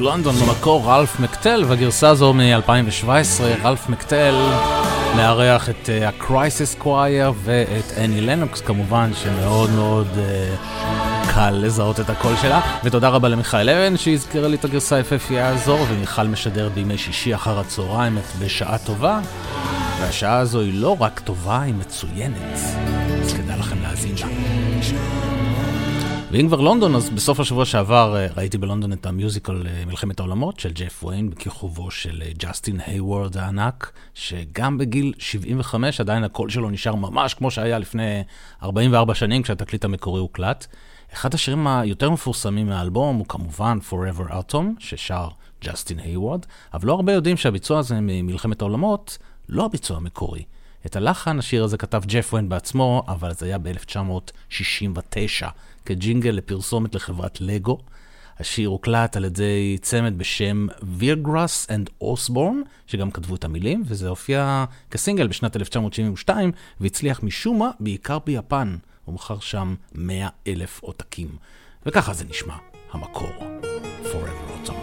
London 0.00 0.44
במקור 0.44 0.82
רלף 0.86 1.20
מקטל, 1.20 1.64
והגרסה 1.68 2.08
הזו 2.08 2.32
מ-2017, 2.32 3.06
רלף 3.64 3.88
מקטל 3.88 4.34
מארח 5.16 5.68
את 5.68 5.88
אה, 5.88 6.08
ה-Crisis 6.08 6.82
Choir 6.82 7.32
ואת 7.44 7.92
אני 7.96 8.20
לנוקס 8.20 8.60
כמובן, 8.60 9.10
שמאוד 9.14 9.70
מאוד 9.70 10.06
אה, 10.18 10.54
קל 11.34 11.50
לזהות 11.50 12.00
את 12.00 12.10
הקול 12.10 12.36
שלה. 12.42 12.60
ותודה 12.84 13.08
רבה 13.08 13.28
למיכאל 13.28 13.70
אבן 13.70 13.96
שהזכירה 13.96 14.48
לי 14.48 14.56
את 14.56 14.64
הגרסה 14.64 14.96
היפהפייה 14.96 15.48
הזו, 15.48 15.78
ומיכל 15.88 16.26
משדר 16.26 16.68
בימי 16.74 16.98
שישי 16.98 17.34
אחר 17.34 17.58
הצהריים 17.58 18.18
את 18.18 18.44
בשעה 18.44 18.78
טובה, 18.78 19.20
והשעה 20.00 20.38
הזו 20.38 20.60
היא 20.60 20.74
לא 20.74 20.96
רק 21.00 21.20
טובה, 21.20 21.62
היא 21.62 21.74
מצוינת. 21.74 22.58
אז 23.22 23.32
כדאי 23.32 23.58
לכם 23.58 23.82
להאזין 23.82 24.14
לה. 24.20 24.29
ואם 26.32 26.46
כבר 26.48 26.60
לונדון, 26.60 26.94
אז 26.94 27.10
בסוף 27.10 27.40
השבוע 27.40 27.64
שעבר 27.64 28.16
אה, 28.16 28.26
ראיתי 28.36 28.58
בלונדון 28.58 28.92
את 28.92 29.06
ה 29.06 29.13
musical 29.13 29.66
אה, 29.66 29.84
מלחמת 29.86 30.20
העולמות 30.20 30.60
של 30.60 30.72
ג'ף 30.72 31.04
ויין 31.04 31.30
בכיכובו 31.30 31.90
של 31.90 32.22
אה, 32.26 32.30
ג'סטין 32.38 32.80
היוורד 32.86 33.36
הענק, 33.36 33.92
שגם 34.14 34.78
בגיל 34.78 35.12
75 35.18 36.00
עדיין 36.00 36.24
הקול 36.24 36.50
שלו 36.50 36.70
נשאר 36.70 36.94
ממש 36.94 37.34
כמו 37.34 37.50
שהיה 37.50 37.78
לפני 37.78 38.22
44 38.62 39.14
שנים 39.14 39.42
כשהתקליט 39.42 39.84
המקורי 39.84 40.20
הוקלט. 40.20 40.66
אחד 41.12 41.34
השירים 41.34 41.66
היותר 41.66 42.10
מפורסמים 42.10 42.66
מהאלבום 42.66 43.16
הוא 43.16 43.26
כמובן 43.26 43.78
Forever 43.90 44.30
Autumn, 44.32 44.64
ששר 44.78 45.28
ג'סטין 45.64 45.98
היוורד, 45.98 46.46
אבל 46.74 46.88
לא 46.88 46.92
הרבה 46.92 47.12
יודעים 47.12 47.36
שהביצוע 47.36 47.78
הזה 47.78 47.94
ממלחמת 48.00 48.60
העולמות 48.60 49.18
לא 49.48 49.64
הביצוע 49.64 49.96
המקורי. 49.96 50.42
את 50.86 50.96
הלחן 50.96 51.38
השיר 51.38 51.64
הזה 51.64 51.76
כתב 51.76 52.02
ג'ף 52.06 52.34
ויין 52.34 52.48
בעצמו, 52.48 53.02
אבל 53.08 53.32
זה 53.34 53.46
היה 53.46 53.58
ב-1969, 53.58 55.46
כג'ינגל 55.86 56.30
לפרסומת 56.30 56.94
לחברת 56.94 57.40
לגו. 57.40 57.78
השיר 58.40 58.68
הוקלט 58.68 59.16
על 59.16 59.24
ידי 59.24 59.78
צמד 59.82 60.18
בשם 60.18 60.66
ויגרס 60.82 61.66
and 61.70 61.90
אוסבורן, 62.00 62.62
שגם 62.86 63.10
כתבו 63.10 63.34
את 63.34 63.44
המילים, 63.44 63.82
וזה 63.86 64.08
הופיע 64.08 64.64
כסינגל 64.90 65.26
בשנת 65.26 65.56
1972, 65.56 66.52
והצליח 66.80 67.22
משום 67.22 67.58
מה 67.58 67.70
בעיקר 67.80 68.18
ביפן. 68.18 68.76
הוא 69.04 69.14
מכר 69.14 69.38
שם 69.40 69.74
100 69.94 70.28
אלף 70.46 70.80
עותקים. 70.82 71.28
וככה 71.86 72.12
זה 72.12 72.24
נשמע, 72.30 72.54
המקור, 72.92 73.30
Forever 74.10 74.46
Autumn. 74.54 74.80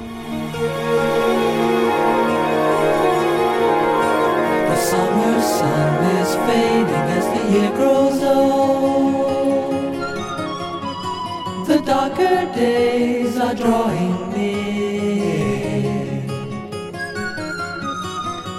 The 4.70 4.78
summer 4.90 5.36
sun 5.58 5.94
is 6.20 6.32
fading 6.46 7.08
as 7.18 7.26
the 7.34 7.44
year 7.54 7.72
grows 7.80 8.24
old. 8.24 9.27
darker 11.88 12.52
days 12.54 13.38
are 13.38 13.56
drawing 13.56 14.30
near. 14.34 16.22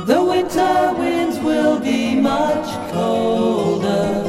The 0.07 0.25
winter 0.25 0.95
winds 0.99 1.39
will 1.39 1.79
be 1.79 2.15
much 2.15 2.69
colder. 2.91 4.25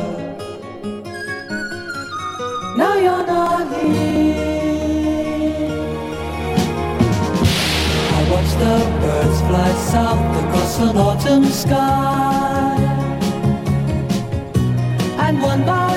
Now 2.75 2.95
you're 3.05 3.25
not 3.25 3.67
here. 3.79 4.35
I 8.17 8.21
watch 8.31 8.51
the 8.63 8.75
birds 8.99 9.39
fly 9.47 9.71
south 9.93 10.43
across 10.43 10.73
an 10.79 10.97
autumn 10.97 11.45
sky, 11.45 12.75
and 15.25 15.41
one 15.41 15.63
by 15.65 15.88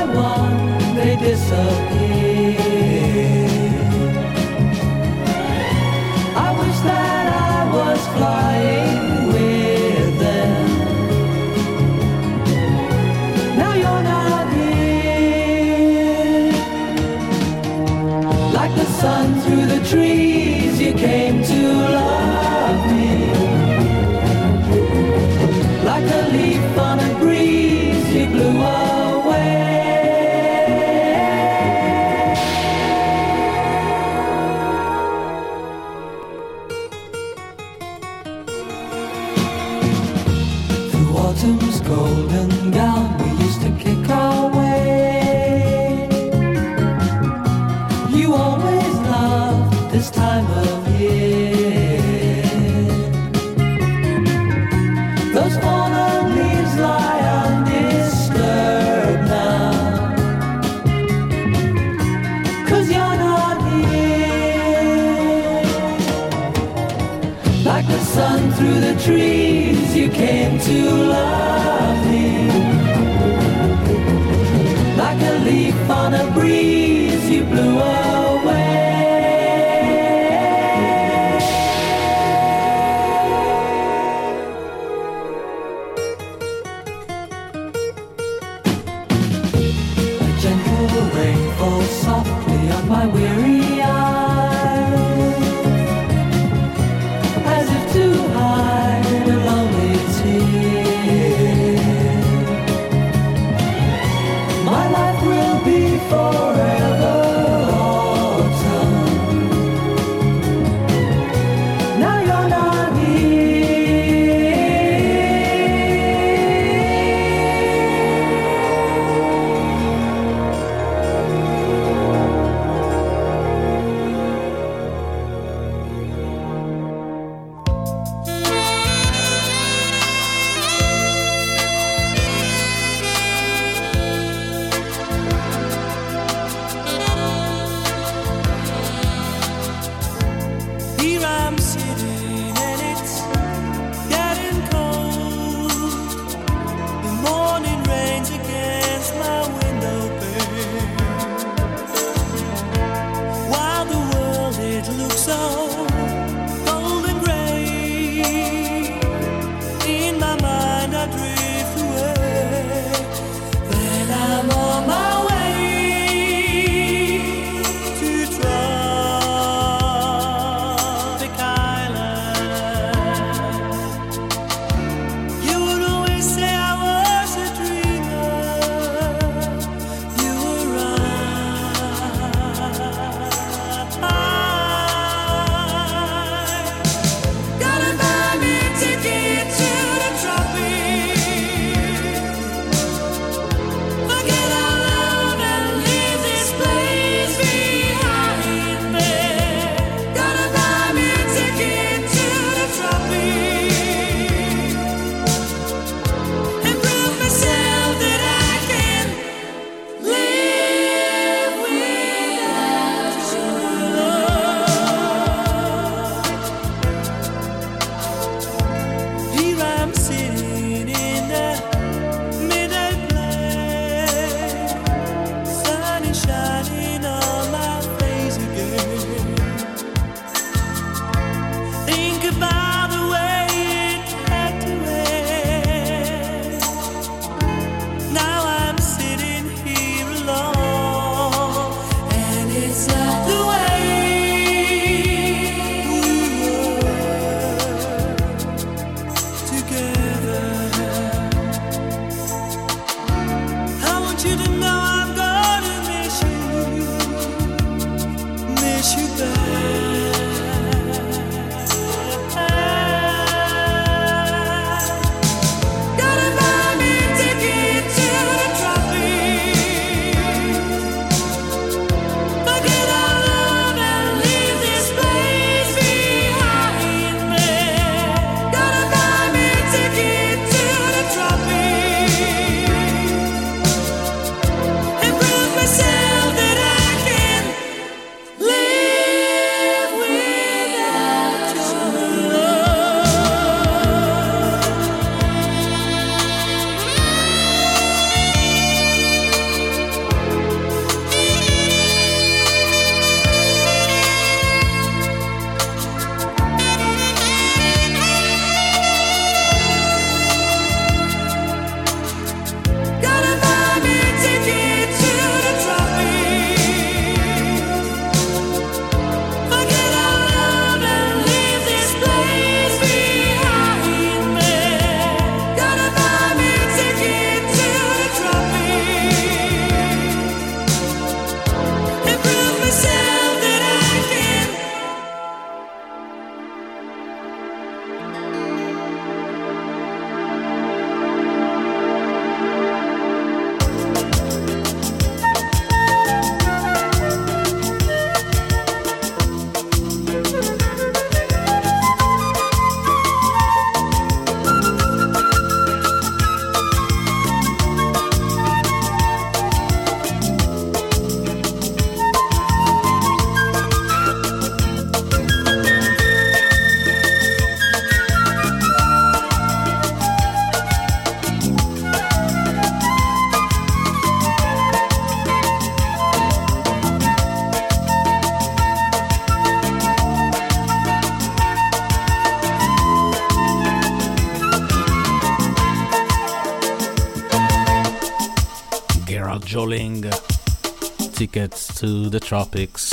Tickets 391.33 391.81
to 391.81 392.11
the 392.11 392.21
Tropics. 392.29 392.93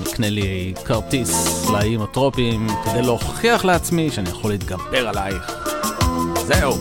נקנה 0.00 0.30
לי 0.30 0.74
כרטיס 0.84 1.64
לאיים 1.72 2.02
הטרופיים 2.02 2.66
כדי 2.84 3.02
להוכיח 3.02 3.64
לעצמי 3.64 4.10
שאני 4.10 4.30
יכול 4.30 4.50
להתגבר 4.50 5.08
עלייך. 5.08 5.52
זהו. 6.46 6.74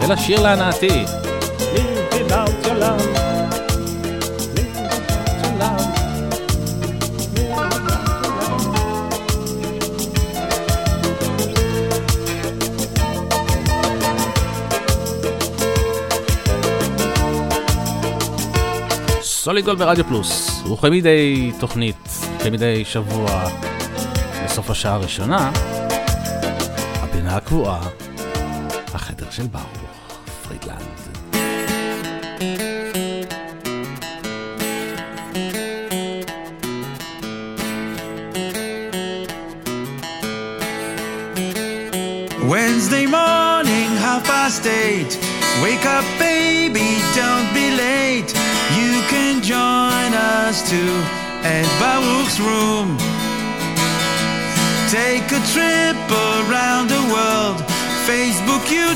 ולשיר 0.00 0.42
להנאתי. 0.42 1.04
Live 1.58 2.14
without 2.14 2.66
your 2.66 2.82
love. 2.82 3.21
סוליד 19.42 19.64
גולד 19.64 19.78
ברדיו 19.78 20.04
פלוס, 20.04 20.62
וכמדי 20.72 21.52
תוכנית, 21.60 22.08
כמדי 22.42 22.84
שבוע, 22.84 23.48
בסוף 24.44 24.70
השעה 24.70 24.94
הראשונה, 24.94 25.52
הפינה 26.94 27.36
הקבועה, 27.36 27.80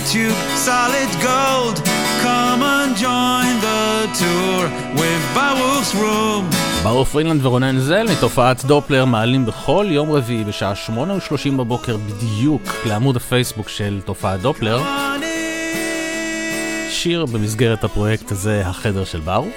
YouTube, 0.06 0.38
solid 0.68 1.12
gold. 1.30 1.76
Come 2.22 2.62
and 2.62 2.92
join 3.06 3.52
the 3.68 3.84
tour 4.20 4.62
with 5.00 5.22
Baruch's 5.34 5.94
room. 5.94 6.44
ברוך 6.82 7.08
פרינלנד 7.08 7.46
ורונן 7.46 7.78
זל 7.78 8.06
מתופעת 8.12 8.64
דופלר 8.64 9.04
מעלים 9.04 9.46
בכל 9.46 9.86
יום 9.90 10.12
רביעי 10.12 10.44
בשעה 10.44 10.72
8:30 10.74 11.56
בבוקר 11.56 11.96
בדיוק 11.96 12.62
לעמוד 12.86 13.16
הפייסבוק 13.16 13.68
של 13.68 14.00
תופעת 14.04 14.40
דופלר. 14.40 14.82
שיר 16.90 17.26
במסגרת 17.26 17.84
הפרויקט 17.84 18.32
הזה, 18.32 18.62
החדר 18.66 19.04
של 19.04 19.20
ברוך. 19.20 19.54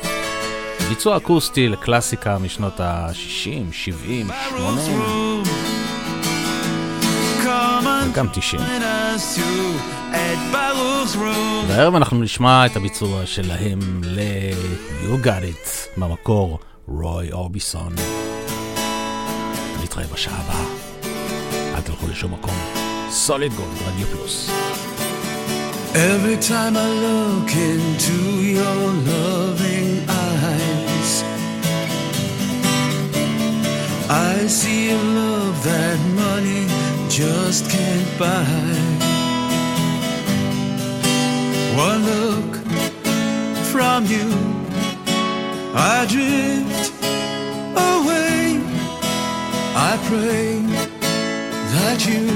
ביצוע 0.90 1.18
אקוסטי 1.18 1.70
לקלאסיקה 1.70 2.38
משנות 2.38 2.80
ה-60, 2.80 3.74
70, 3.74 4.28
80 4.58 5.29
וגם 8.10 8.28
90. 8.34 8.62
join 8.62 8.82
us 8.82 9.36
too 9.36 9.42
at 10.14 10.54
Baruch's 10.54 11.16
room. 11.16 11.66
והערב 11.68 11.96
אנחנו 11.96 12.22
נשמע 12.22 12.66
את 12.66 12.76
הביצוע 12.76 13.26
שלהם 13.26 13.80
ל-You 14.04 15.26
Got 15.26 15.28
It 15.28 16.00
במקור, 16.00 16.60
רוי 16.88 17.32
אורביסון. 17.32 17.96
נתראה 19.84 20.06
בשעה 20.14 20.42
הבאה. 20.42 20.66
אל 21.76 21.82
תלכו 21.82 22.08
לשום 22.08 22.34
מקום. 22.34 22.56
סוליד 23.10 23.54
גולד, 23.54 23.78
רדיו 23.88 24.08
פלוס. 24.08 24.50
Every 25.94 26.38
time 26.52 26.76
I 26.78 26.90
look 27.08 27.50
into 27.72 28.20
your 28.58 28.86
loving 29.12 29.92
eyes, 30.28 31.12
I 34.10 34.36
see 34.60 34.82
a 34.92 35.02
love 35.20 35.56
that 35.70 36.00
money 36.22 36.89
just 37.20 37.70
can't 37.70 38.12
buy. 38.18 38.46
One 41.76 42.02
look 42.06 42.52
from 43.74 44.06
you, 44.06 44.28
I 45.76 46.06
drift 46.14 46.94
away. 47.92 48.62
I 49.90 49.92
pray 50.10 50.62
that 51.76 51.98
you 52.10 52.28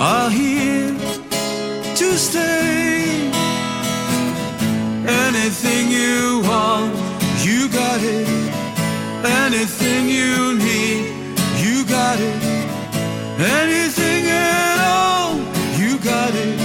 are 0.00 0.30
here 0.30 0.94
to 2.00 2.08
stay. 2.28 3.02
Anything 5.26 5.90
you 5.90 6.40
want, 6.48 6.94
you 7.46 7.68
got 7.68 8.00
it. 8.00 8.28
Anything 9.42 10.08
you 10.08 10.54
need, 10.54 11.02
you 11.64 11.84
got 11.84 12.20
it. 12.20 12.49
Anything 13.42 14.26
at 14.26 14.78
all, 14.86 15.34
you 15.80 15.98
got 15.98 16.34
it, 16.34 16.58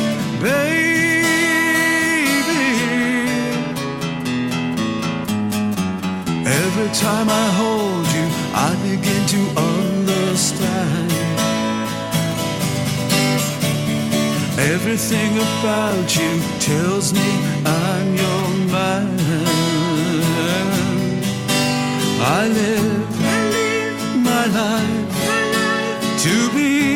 baby. 0.44 0.76
Every 6.46 6.90
time 6.94 7.30
I 7.30 7.48
hold 7.56 8.06
you, 8.18 8.28
I 8.54 8.76
begin 8.84 9.26
to 9.36 9.42
understand. 9.58 11.12
Everything 14.60 15.32
about 15.38 16.14
you 16.14 16.42
tells 16.60 17.14
me 17.14 17.30
I'm 17.66 18.16
your 18.16 18.48
man. 18.76 19.20
I 22.20 22.48
live 22.50 23.16
my 24.26 24.46
life 24.48 25.05
to 26.26 26.50
be 26.56 26.95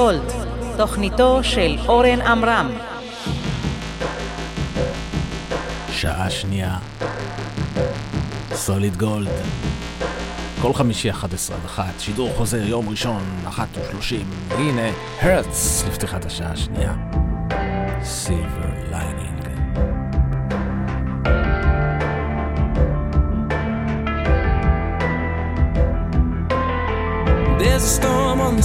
גולד, 0.00 0.32
תוכניתו 0.76 1.44
של 1.44 1.76
אורן 1.88 2.20
עמרם. 2.20 2.70
שעה 5.90 6.30
שנייה, 6.30 6.78
סוליד 8.52 8.96
גולד. 8.96 9.28
כל 10.62 10.74
חמישי 10.74 11.10
11 11.10 11.56
עד 11.56 11.64
1, 11.64 11.84
שידור 11.98 12.30
חוזר 12.36 12.62
יום 12.62 12.88
ראשון, 12.88 13.22
1 13.48 13.68
ו-30, 13.74 14.14
והנה 14.48 14.90
הרץ 15.20 15.84
לפתיחת 15.88 16.24
השעה 16.24 16.52
השנייה. 16.52 16.94
סיב. 18.02 18.59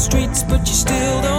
streets, 0.05 0.43
but 0.43 0.59
you 0.59 0.73
still 0.73 1.21
don't. 1.21 1.34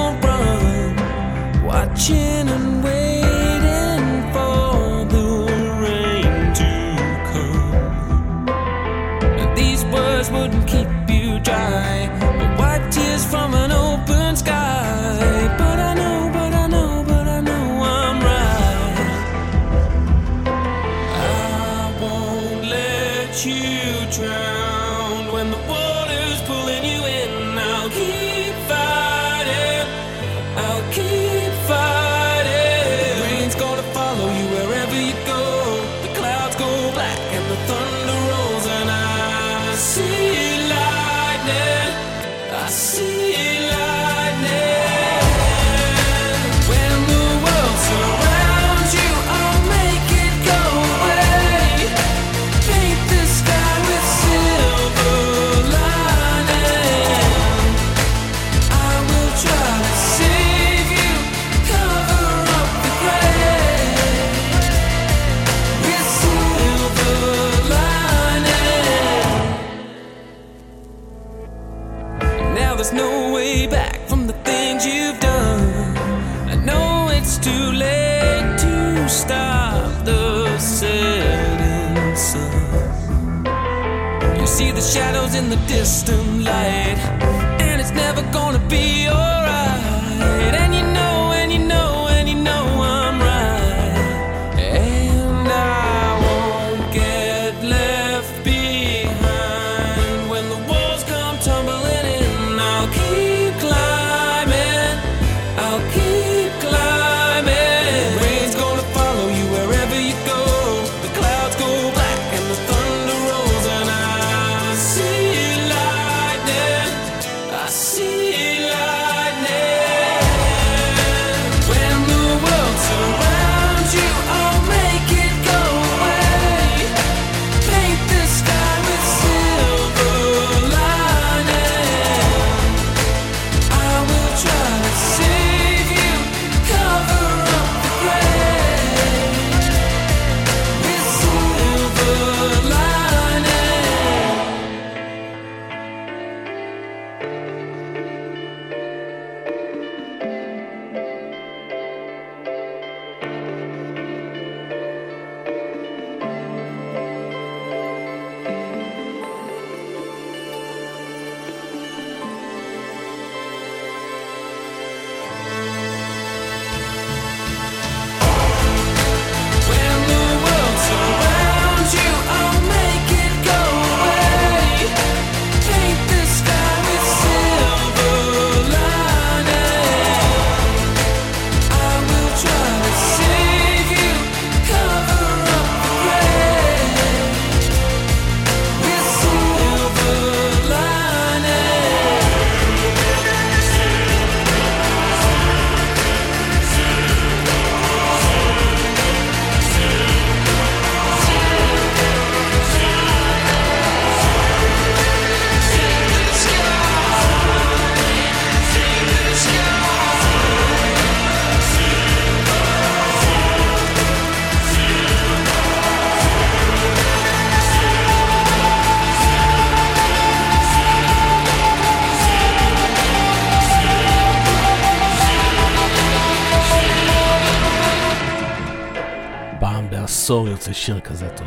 זה 230.66 230.74
שיר 230.74 231.00
כזה 231.00 231.28
טוב. 231.28 231.46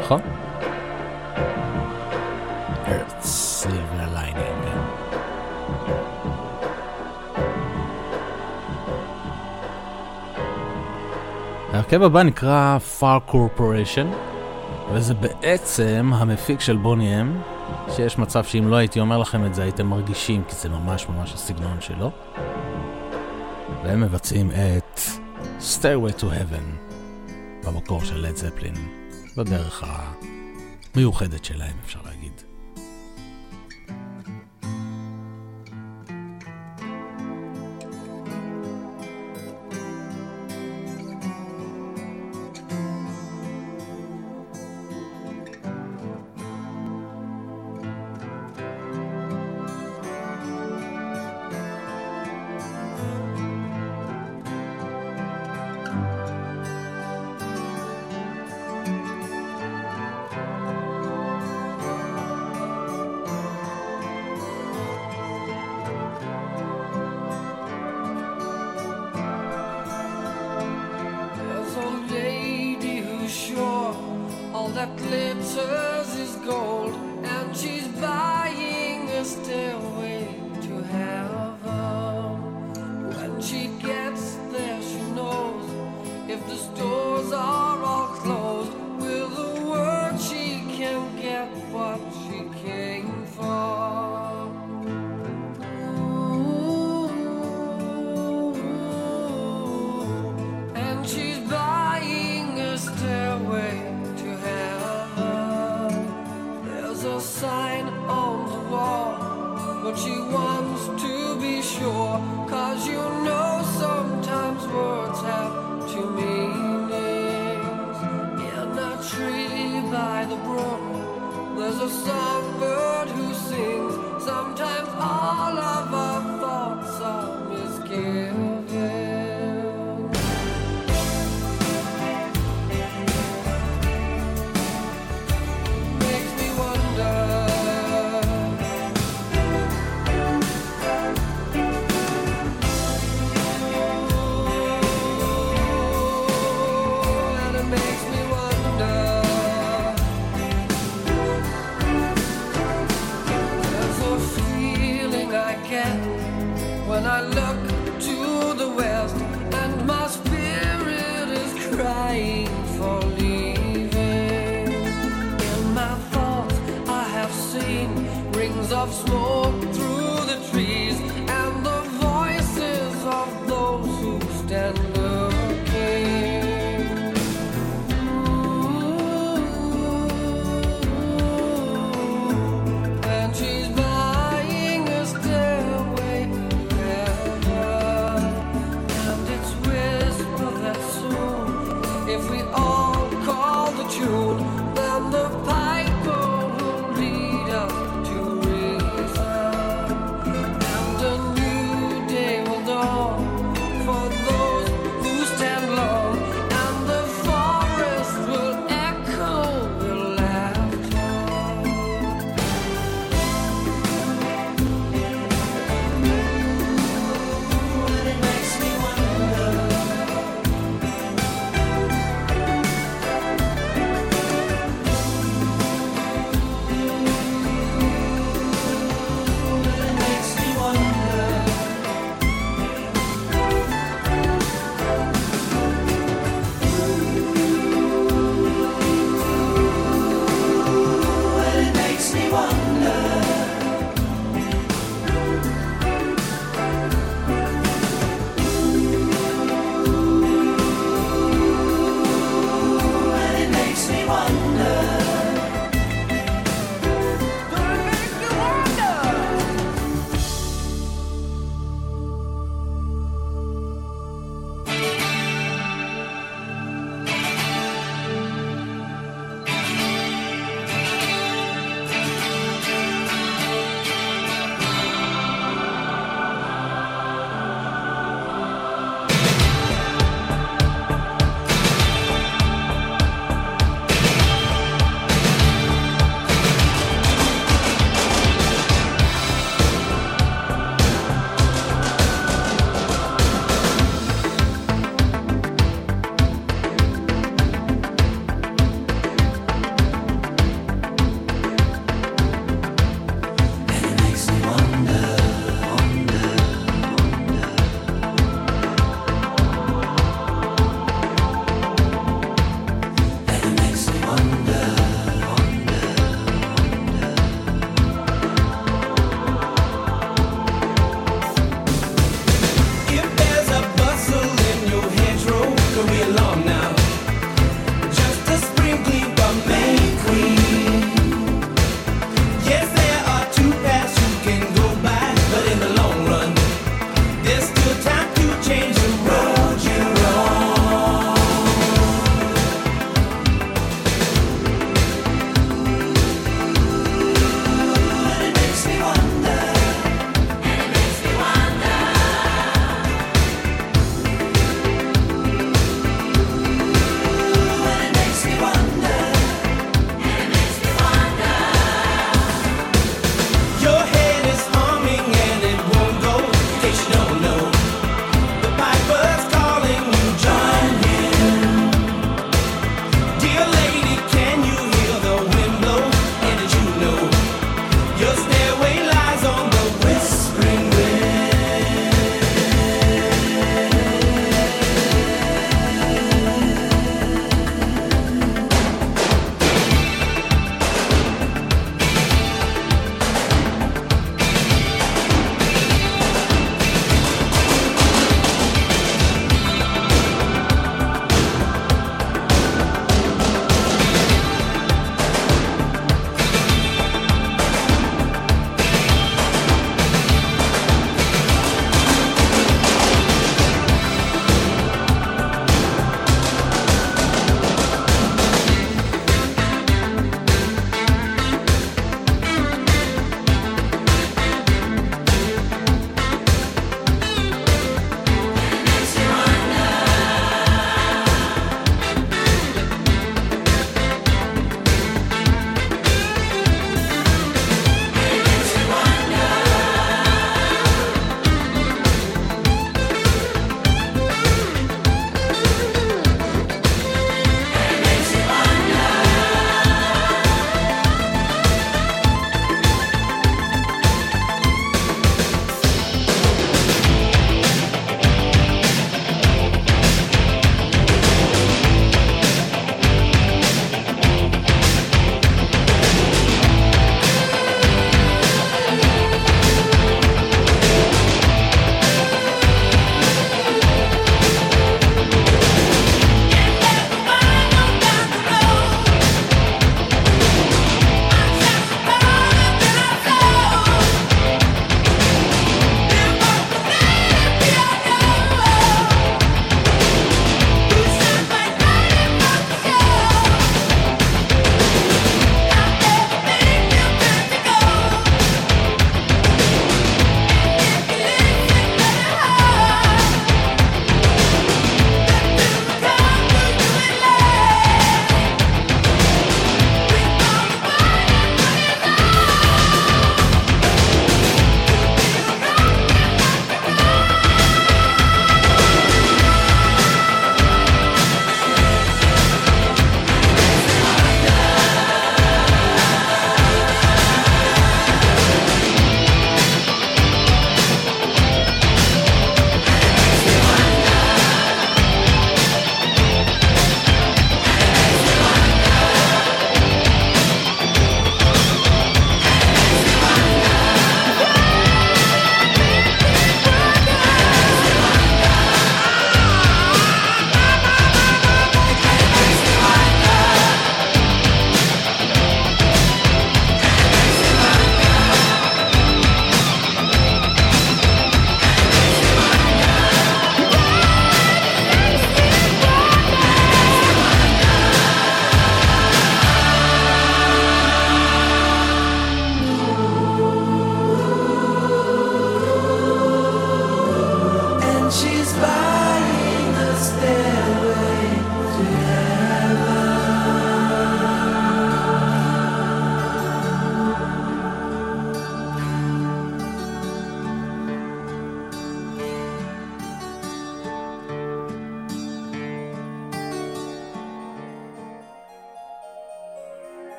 נכון? 0.00 0.20
Hurts, 2.86 3.26
Silver 3.26 4.14
Lining. 4.14 4.64
ההרכב 11.72 12.02
הבא 12.02 12.22
נקרא 12.22 12.78
Far 13.00 13.30
Corporation, 13.30 14.06
וזה 14.92 15.14
בעצם 15.14 16.10
המפיק 16.14 16.60
של 16.60 16.76
בוני 16.76 17.20
אם, 17.20 17.32
שיש 17.90 18.18
מצב 18.18 18.44
שאם 18.44 18.68
לא 18.68 18.76
הייתי 18.76 19.00
אומר 19.00 19.18
לכם 19.18 19.46
את 19.46 19.54
זה 19.54 19.62
הייתם 19.62 19.86
מרגישים, 19.86 20.42
כי 20.48 20.54
זה 20.54 20.68
ממש 20.68 21.06
ממש 21.08 21.34
הסגנון 21.34 21.80
שלו. 21.80 22.10
והם 23.84 24.00
מבצעים 24.00 24.50
את 24.50 25.00
Stairway 25.60 26.20
to 26.20 26.24
Heaven. 26.24 26.91
במקור 27.66 28.04
של 28.04 28.16
לד 28.16 28.36
זפלין, 28.36 28.74
בדרך 29.36 29.84
המיוחדת 30.94 31.44
שלהם, 31.44 31.76
אפשר 31.84 32.00
להגיד. 32.04 32.51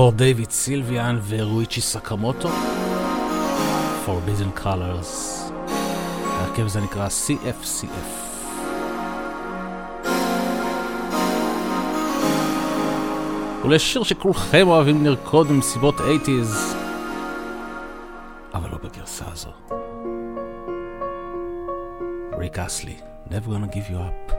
במקור 0.00 0.12
דיוויד 0.12 0.50
סילביאן 0.50 1.18
ורואיצ'י 1.28 1.80
סקמוטו. 1.80 2.48
Forbidden 4.06 4.60
Colors. 4.60 5.50
ההרכב 6.24 6.66
הזה 6.66 6.80
נקרא 6.80 7.08
CFCF. 7.08 8.08
ולשיר 13.64 14.02
שכולכם 14.02 14.68
אוהבים 14.68 15.06
לרקוד 15.06 15.48
במסיבות 15.48 15.94
80's, 15.98 16.74
אבל 18.54 18.70
לא 18.70 18.78
בגרסה 18.82 19.24
הזו. 19.32 19.50
ריק 22.38 22.58
אסלי, 22.58 22.96
Never 23.28 23.46
gonna 23.46 23.74
give 23.74 23.90
you 23.90 23.96
up, 23.96 24.34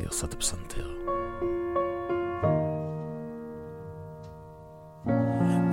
גרסת 0.00 0.32
הפסנתר. 0.32 1.03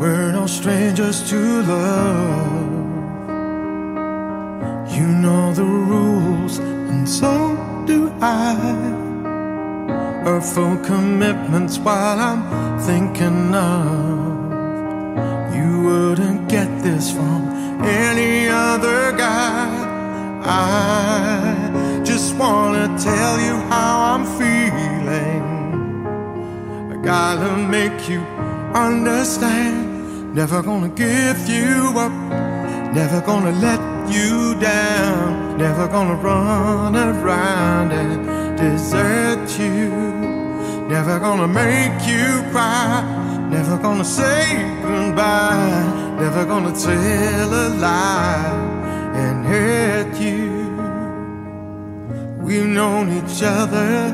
We're 0.01 0.31
no 0.31 0.47
strangers 0.47 1.21
to 1.29 1.61
love. 1.61 2.71
You 4.91 5.05
know 5.05 5.53
the 5.53 5.63
rules, 5.63 6.57
and 6.57 7.07
so 7.07 7.55
do 7.85 8.11
I. 8.19 8.55
Earthful 10.25 10.77
commitments 10.77 11.77
while 11.77 12.19
I'm 12.19 12.79
thinking 12.79 13.53
of. 13.53 14.55
You 15.55 15.83
wouldn't 15.83 16.49
get 16.49 16.81
this 16.81 17.11
from 17.11 17.83
any 17.83 18.47
other 18.47 19.11
guy. 19.11 19.69
I 20.43 22.01
just 22.03 22.35
wanna 22.37 22.87
tell 22.97 23.39
you 23.39 23.53
how 23.69 24.13
I'm 24.13 24.25
feeling. 24.39 25.43
I 26.91 26.95
gotta 27.05 27.55
make 27.55 28.09
you 28.09 28.21
understand. 28.73 29.90
Never 30.33 30.63
gonna 30.63 30.87
give 30.87 31.49
you 31.49 31.91
up. 31.97 32.11
Never 32.95 33.19
gonna 33.19 33.51
let 33.51 33.81
you 34.09 34.57
down. 34.61 35.57
Never 35.57 35.89
gonna 35.89 36.15
run 36.15 36.95
around 36.95 37.91
and 37.91 38.57
desert 38.57 39.59
you. 39.59 39.89
Never 40.87 41.19
gonna 41.19 41.49
make 41.49 42.07
you 42.07 42.43
cry. 42.49 43.03
Never 43.49 43.77
gonna 43.77 44.05
say 44.05 44.45
goodbye. 44.81 46.15
Never 46.17 46.45
gonna 46.45 46.73
tell 46.79 47.53
a 47.53 47.67
lie 47.75 48.55
and 49.13 49.45
hurt 49.45 50.17
you. 50.17 50.49
We've 52.41 52.67
known 52.67 53.11
each 53.17 53.43
other 53.43 54.13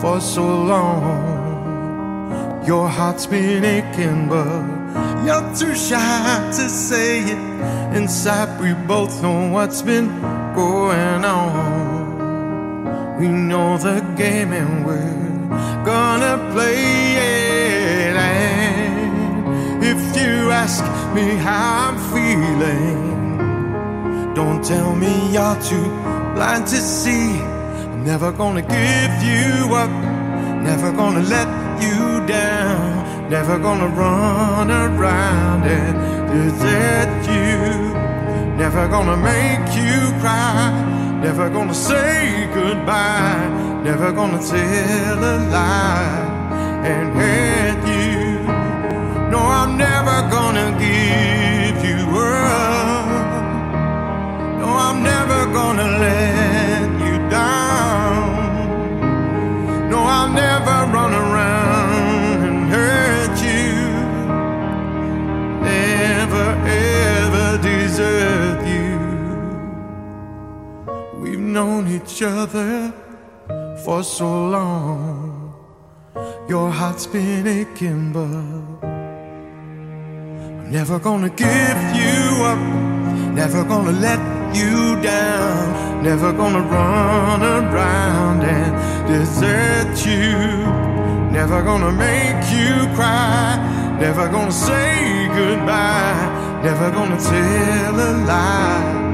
for 0.00 0.20
so 0.20 0.44
long. 0.44 1.34
Your 2.64 2.88
heart's 2.88 3.26
been 3.26 3.64
aching, 3.64 4.28
but 4.28 4.75
you're 5.26 5.54
too 5.54 5.74
shy 5.74 6.50
to 6.52 6.68
say 6.68 7.20
it. 7.20 7.38
Inside, 7.96 8.60
we 8.60 8.74
both 8.86 9.22
know 9.22 9.50
what's 9.50 9.82
been 9.82 10.08
going 10.54 11.24
on. 11.24 13.18
We 13.18 13.28
know 13.28 13.78
the 13.78 14.00
game 14.16 14.52
and 14.52 14.84
we're 14.86 15.84
gonna 15.84 16.36
play 16.52 17.14
it. 17.16 18.16
And 18.16 19.82
if 19.82 20.00
you 20.16 20.50
ask 20.50 20.84
me 21.14 21.36
how 21.36 21.88
I'm 21.88 21.96
feeling, 22.12 23.14
don't 24.34 24.62
tell 24.62 24.94
me 24.94 25.32
you're 25.32 25.60
too 25.62 25.88
blind 26.34 26.66
to 26.66 26.76
see. 26.76 27.30
I'm 27.40 28.04
never 28.04 28.32
gonna 28.32 28.60
give 28.60 29.12
you 29.30 29.74
up, 29.74 29.90
never 30.62 30.92
gonna 30.92 31.22
let 31.22 31.48
you 31.82 32.26
down, 32.26 33.15
never 33.28 33.58
gonna 33.58 33.88
run 33.88 34.70
around 34.70 35.64
and 35.64 35.94
desert 36.28 37.26
you, 37.26 37.92
never 38.56 38.86
gonna 38.88 39.16
make 39.16 39.74
you 39.74 40.12
cry, 40.20 40.70
never 41.20 41.50
gonna 41.50 41.74
say 41.74 42.48
goodbye, 42.54 43.48
never 43.82 44.12
gonna 44.12 44.38
tell 44.38 45.18
a 45.18 45.38
lie 45.50 46.36
and 46.84 47.12
hurt 47.14 47.86
you. 47.88 48.38
No, 49.30 49.38
I'm 49.38 49.76
never 49.76 50.22
gonna 50.30 50.70
give 50.78 51.84
you 51.84 51.98
up. 52.16 53.06
No, 54.60 54.68
I'm 54.86 55.02
never 55.02 55.46
gonna 55.52 55.98
let 55.98 56.90
you 57.04 57.28
down. 57.28 58.70
No, 59.90 59.98
I'll 59.98 60.28
never 60.28 60.85
desert 67.96 68.60
you. 68.66 68.98
We've 71.18 71.40
known 71.40 71.88
each 71.88 72.22
other 72.22 72.92
for 73.84 74.02
so 74.02 74.48
long. 74.48 75.54
Your 76.48 76.70
heart's 76.70 77.06
been 77.06 77.46
aching, 77.46 78.12
but 78.12 78.28
I'm 78.86 80.70
never 80.70 80.98
gonna 80.98 81.30
give 81.30 81.78
you 82.00 82.44
up. 82.52 82.58
Never 83.34 83.64
gonna 83.64 83.92
let 83.92 84.20
you 84.54 85.00
down. 85.02 86.02
Never 86.02 86.32
gonna 86.32 86.60
run 86.60 87.42
around 87.42 88.42
and 88.42 88.72
desert 89.08 89.96
you. 90.06 90.36
Never 91.32 91.62
gonna 91.62 91.92
make 91.92 92.44
you 92.56 92.86
cry. 92.94 93.56
Never 93.98 94.28
gonna 94.28 94.52
say 94.52 95.28
goodbye. 95.34 96.45
Never 96.66 96.90
gonna 96.90 97.16
tell 97.16 97.94
a 97.94 98.26
lie 98.26 99.05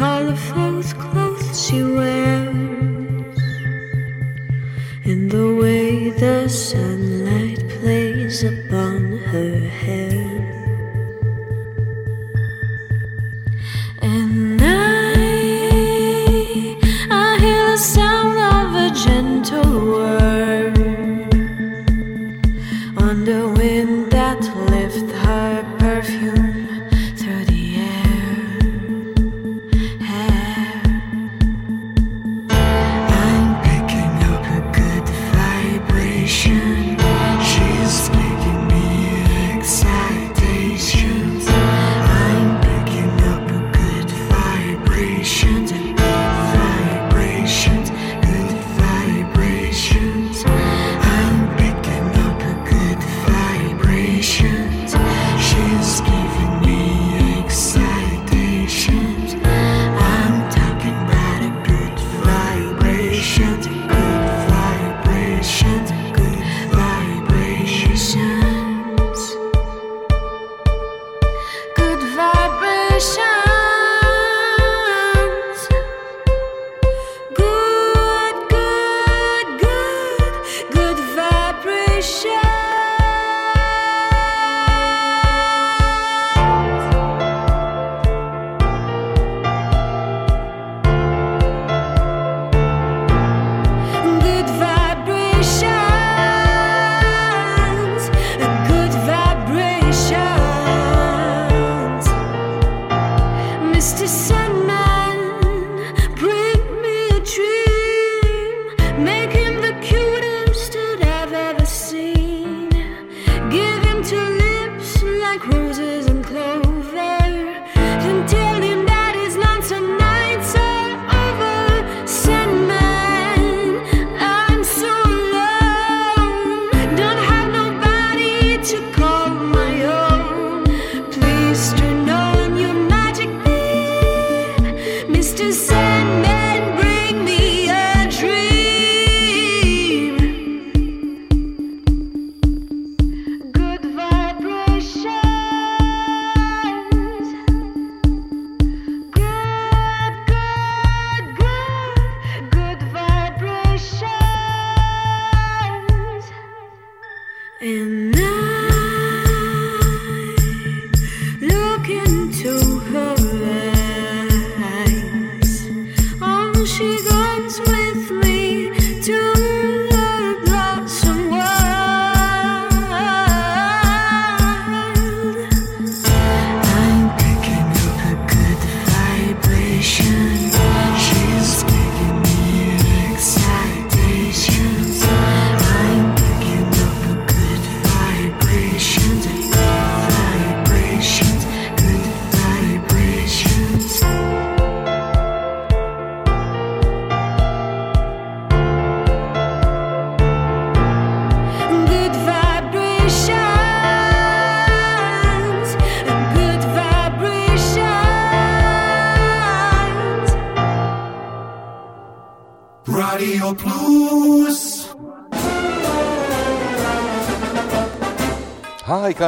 colorful 0.00 0.82
clothes 0.94 1.62
she 1.62 1.82
wears, 1.82 2.56
and 5.04 5.30
the 5.30 5.48
way 5.60 6.08
the 6.08 6.48
sunlight 6.48 6.99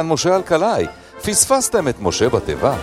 כאן 0.03 0.13
משה 0.13 0.35
אלקלעי. 0.35 0.85
פספסתם 1.21 1.87
את 1.87 1.95
משה 1.99 2.29
בתיבה? 2.29 2.75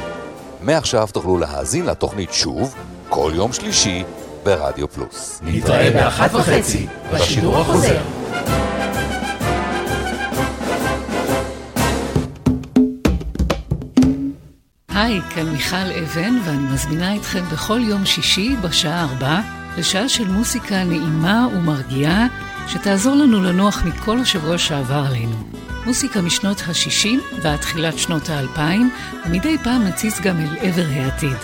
מעכשיו 0.61 1.09
תוכלו 1.13 1.39
להאזין 1.39 1.87
לתוכנית 1.87 2.33
שוב, 2.33 2.75
כל 3.09 3.33
יום 3.35 3.53
שלישי, 3.53 4.05
ברדיו 4.45 4.89
פלוס. 4.89 5.41
נתראה 5.43 5.91
באחת 5.91 6.35
וחצי, 6.35 6.87
בשידור 7.13 7.59
החוזר. 7.59 8.01
היי, 14.89 15.21
כאן 15.35 15.49
מיכל 15.49 15.77
אבן, 15.77 16.39
ואני 16.45 16.73
מזמינה 16.73 17.17
אתכם 17.17 17.45
בכל 17.53 17.81
יום 17.83 18.07
שישי 18.07 18.57
בשעה 18.63 19.03
ארבע 19.03 19.41
לשעה 19.79 20.09
של 20.09 20.29
מוסיקה 20.29 20.85
נעימה 20.85 21.47
ומרגיעה, 21.57 22.27
שתעזור 22.69 23.15
לנו 23.15 23.43
לנוח 23.43 23.83
מכל 23.85 24.19
השבוע 24.19 24.59
שעבר 24.59 25.05
עלינו. 25.09 25.60
מוסיקה 25.87 26.21
משנות 26.21 26.61
ה-60 26.61 27.09
ועד 27.43 27.59
תחילת 27.59 27.99
שנות 27.99 28.29
ה-2000, 28.29 28.61
ומדי 29.27 29.59
פעם 29.65 29.87
מציץ 29.87 30.21
גם 30.21 30.37
אל 30.41 30.57
עבר 30.61 30.87
העתיד. 30.91 31.37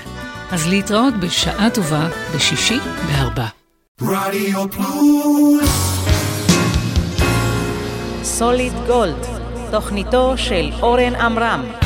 אז 0.50 0.68
להתראות 0.68 1.14
בשעה 1.14 1.70
טובה 1.70 2.08
בשישי 2.34 2.78
בארבע. 3.06 3.46
רדיו 4.02 4.70
פלוס 4.70 5.96
סוליד 8.22 8.72
גולד, 8.86 9.26
תוכניתו 9.70 10.34
של 10.36 10.70
אורן 10.82 11.14
עמרם 11.14 11.85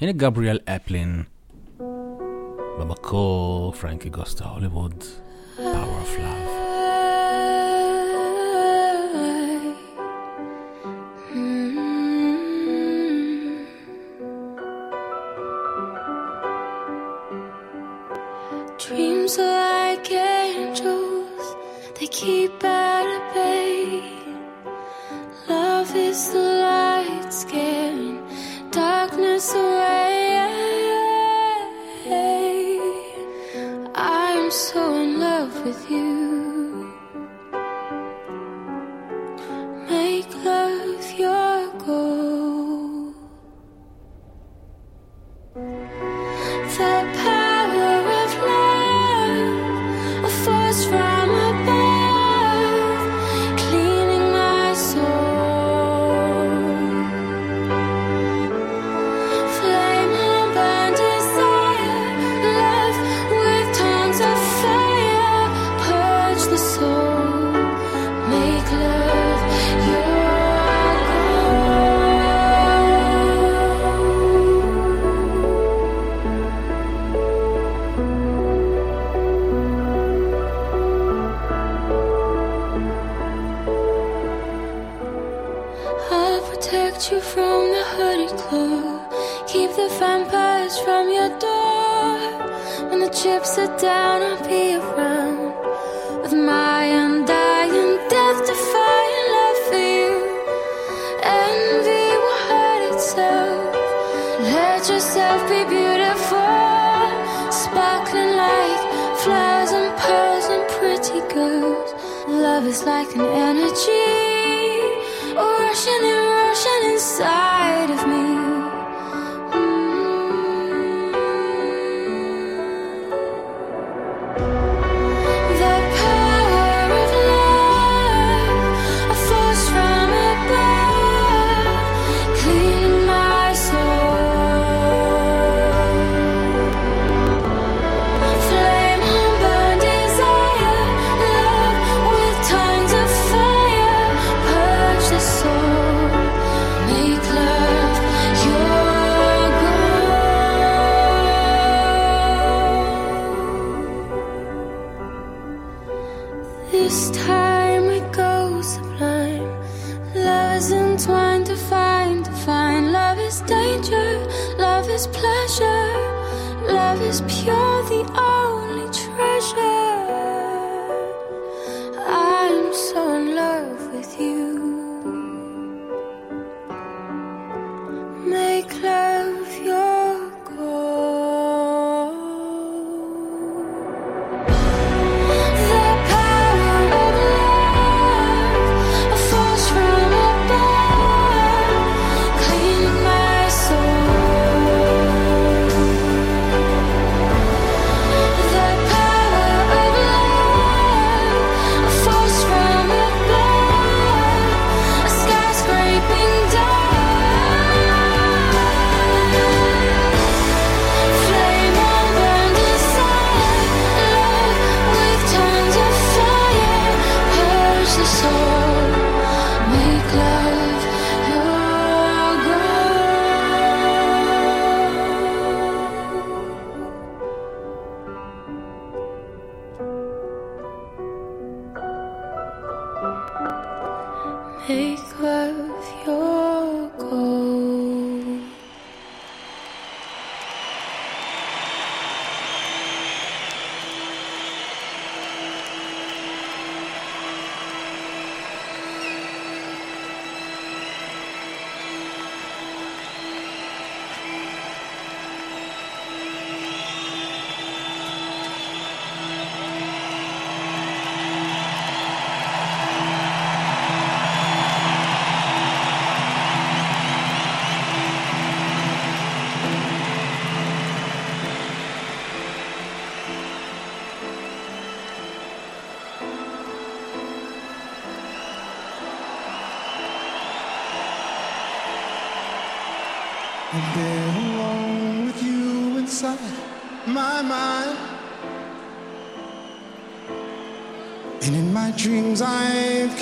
in 0.00 0.08
a 0.08 0.14
Gabriel 0.14 0.58
Eplin, 0.66 1.26
Babaco, 1.78 3.74
Frankie 3.74 4.08
Gusta, 4.08 4.44
Hollywood, 4.44 5.04
Power 5.56 6.00
of 6.00 6.18
Love. 6.18 6.39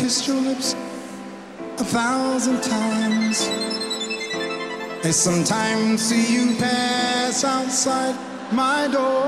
kissed 0.08 0.26
your 0.26 0.40
lips 0.40 0.72
a 0.72 1.84
thousand 1.84 2.62
times. 2.62 3.46
I 5.04 5.10
sometimes 5.10 6.00
see 6.00 6.32
you 6.32 6.56
pass 6.56 7.44
outside 7.44 8.16
my 8.50 8.88
door. 8.88 9.27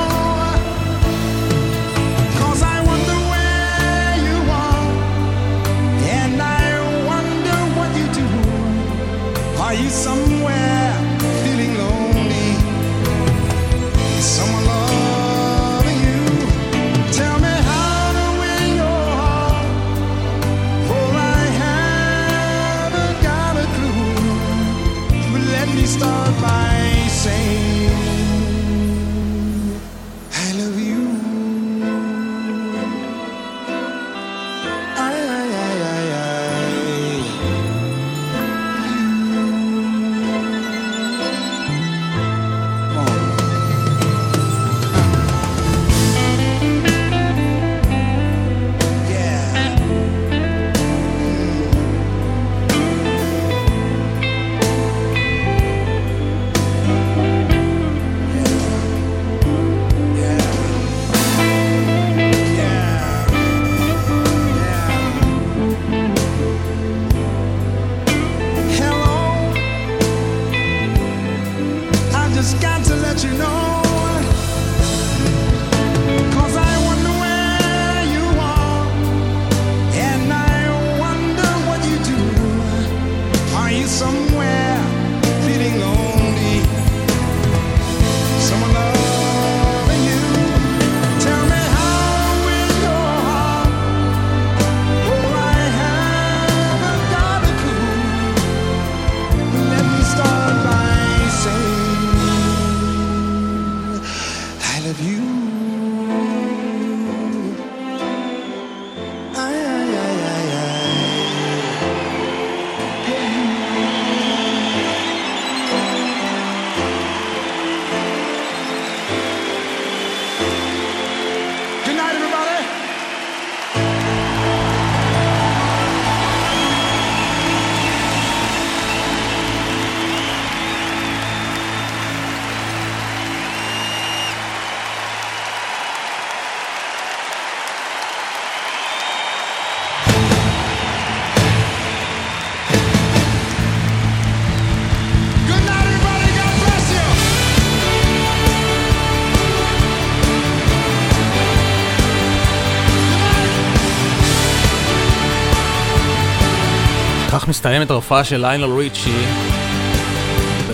מסתיים 157.61 157.81
את 157.81 157.91
ההופעה 157.91 158.23
של 158.23 158.41
ליינל 158.41 158.63
ריצ'י 158.63 159.25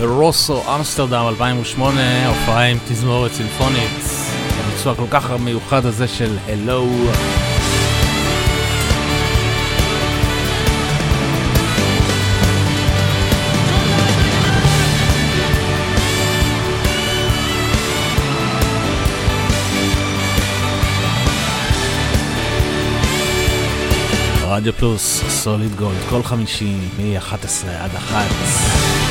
ברוסו 0.00 0.74
אמסטרדם 0.74 1.26
2008, 1.28 2.28
הופעה 2.28 2.64
עם 2.64 2.78
תזמורת 2.88 3.32
סימפונית, 3.32 4.00
הביצוע 4.58 4.94
כל 4.94 5.06
כך 5.10 5.30
מיוחד 5.30 5.86
הזה 5.86 6.08
של 6.08 6.36
הלו. 6.46 6.86
רדיו 24.50 24.72
פלוס, 24.72 25.22
סוליד 25.28 25.74
גולד, 25.74 25.98
כל 26.10 26.22
חמישי 26.22 26.76
מ-11 26.98 27.68
עד 27.68 27.90
1. 27.96 29.07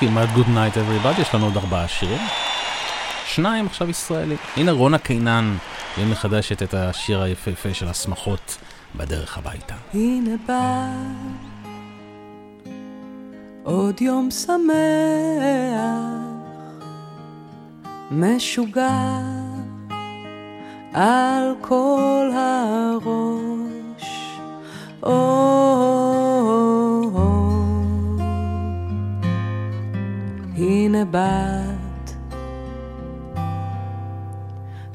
כמעט 0.00 0.28
Good 0.28 0.48
Night 0.48 0.76
Everybody, 0.76 1.20
יש 1.20 1.34
לנו 1.34 1.44
עוד 1.44 1.56
ארבעה 1.56 1.88
שירים. 1.88 2.20
שניים 3.26 3.66
עכשיו 3.66 3.90
ישראלי. 3.90 4.36
הנה 4.56 4.72
רונה 4.72 4.98
קינן, 4.98 5.56
והיא 5.96 6.10
מחדשת 6.10 6.62
את 6.62 6.74
השיר 6.74 7.22
היפהפה 7.22 7.74
של 7.74 7.88
השמחות 7.88 8.58
בדרך 8.96 9.38
הביתה. 9.38 9.74
הנה 9.94 10.30
בא 10.46 10.86
עוד 13.62 14.00
יום 14.00 14.30
שמח, 14.30 14.52
משוגע 18.10 19.18
על 20.94 21.54
כל 21.60 22.30
הראש. 22.34 23.58
הנה 30.58 31.04
בת, 31.04 32.14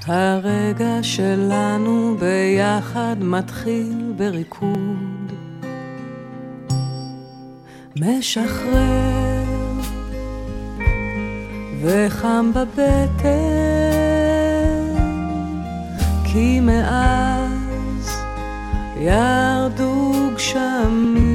הרגע 0.06 1.00
שלנו 1.02 2.16
ביחד 2.20 3.16
מתחיל 3.20 4.14
בריקוד, 4.18 5.34
משחרר 7.96 9.44
וחם 11.82 12.52
בבטן, 12.56 13.24
כי 16.24 16.60
מאז 16.60 18.12
ירדו 18.98 20.12
גשמים. 20.36 21.33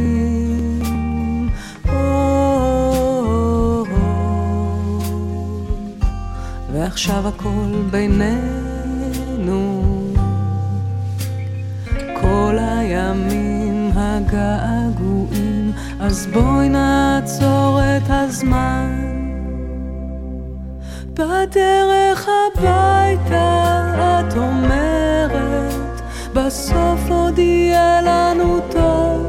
ועכשיו 6.89 7.28
הכל 7.28 7.82
בינינו, 7.90 9.82
כל 12.20 12.56
הימים 12.60 13.90
הגעגועים, 13.94 15.73
אז 16.01 16.27
בואי 16.27 16.69
נעצור 16.69 17.81
את 17.81 18.02
הזמן. 18.09 19.05
בדרך 21.15 22.28
הביתה 22.56 23.85
את 24.20 24.36
אומרת, 24.36 26.01
בסוף 26.35 27.01
עוד 27.10 27.39
יהיה 27.39 28.02
לנו 28.02 28.60
טוב. 28.70 29.28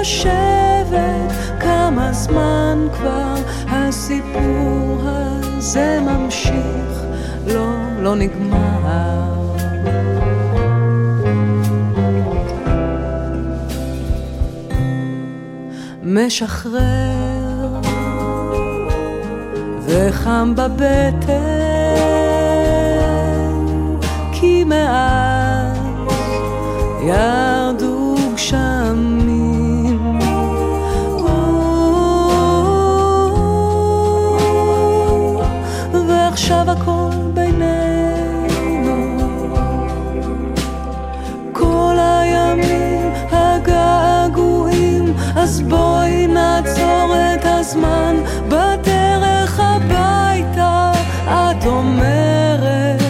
מחשבת 0.00 1.32
כמה 1.60 2.12
זמן 2.12 2.86
כבר 2.92 3.34
הסיפור 3.68 5.00
הזה 5.04 5.98
ממשיך, 6.00 7.04
לא, 7.46 7.66
לא 7.98 8.16
נגמר. 8.16 8.70
משחרר 16.02 17.80
וחם 19.86 20.54
בבטן 20.56 21.30
כי 24.32 24.64
מאז 24.64 25.78
ירדו 27.02 27.59
בואי 45.70 46.26
נעצור 46.26 47.14
את 47.34 47.44
הזמן 47.44 48.16
בדרך 48.48 49.60
הביתה. 49.60 50.92
את 51.26 51.66
אומרת 51.66 53.02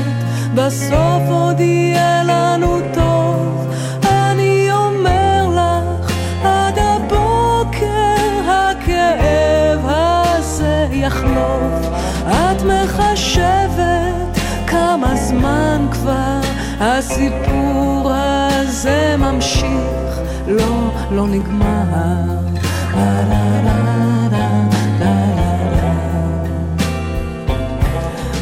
בסוף 0.55 1.23
עוד 1.31 1.61
יהיה 1.61 2.23
לנו 2.25 2.79
טוב. 2.95 3.67
אני 4.03 4.73
אומר 4.73 5.49
לך 5.49 6.13
עד 6.45 6.79
הבוקר 6.79 8.41
הכאב 8.49 9.81
הזה 9.85 10.87
יחלוף. 10.93 11.89
את 12.27 12.63
מחשבת 12.63 14.39
כמה 14.67 15.17
זמן 15.17 15.87
כבר 15.93 16.41
הסיפור 16.81 18.11
הזה 18.13 19.17
ממשיך? 19.19 20.21
לא, 20.47 20.91
לא 21.11 21.27
נגמר. 21.27 22.40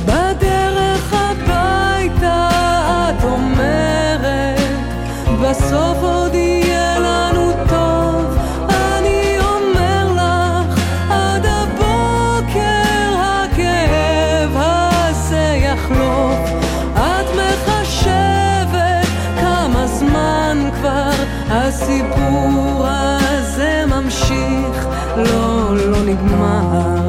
בדרך 0.06 1.14
הביתה 1.14 2.48
את 3.08 3.24
אומרת, 3.24 4.58
בסוף 5.42 6.07
נגמר. 26.07 27.06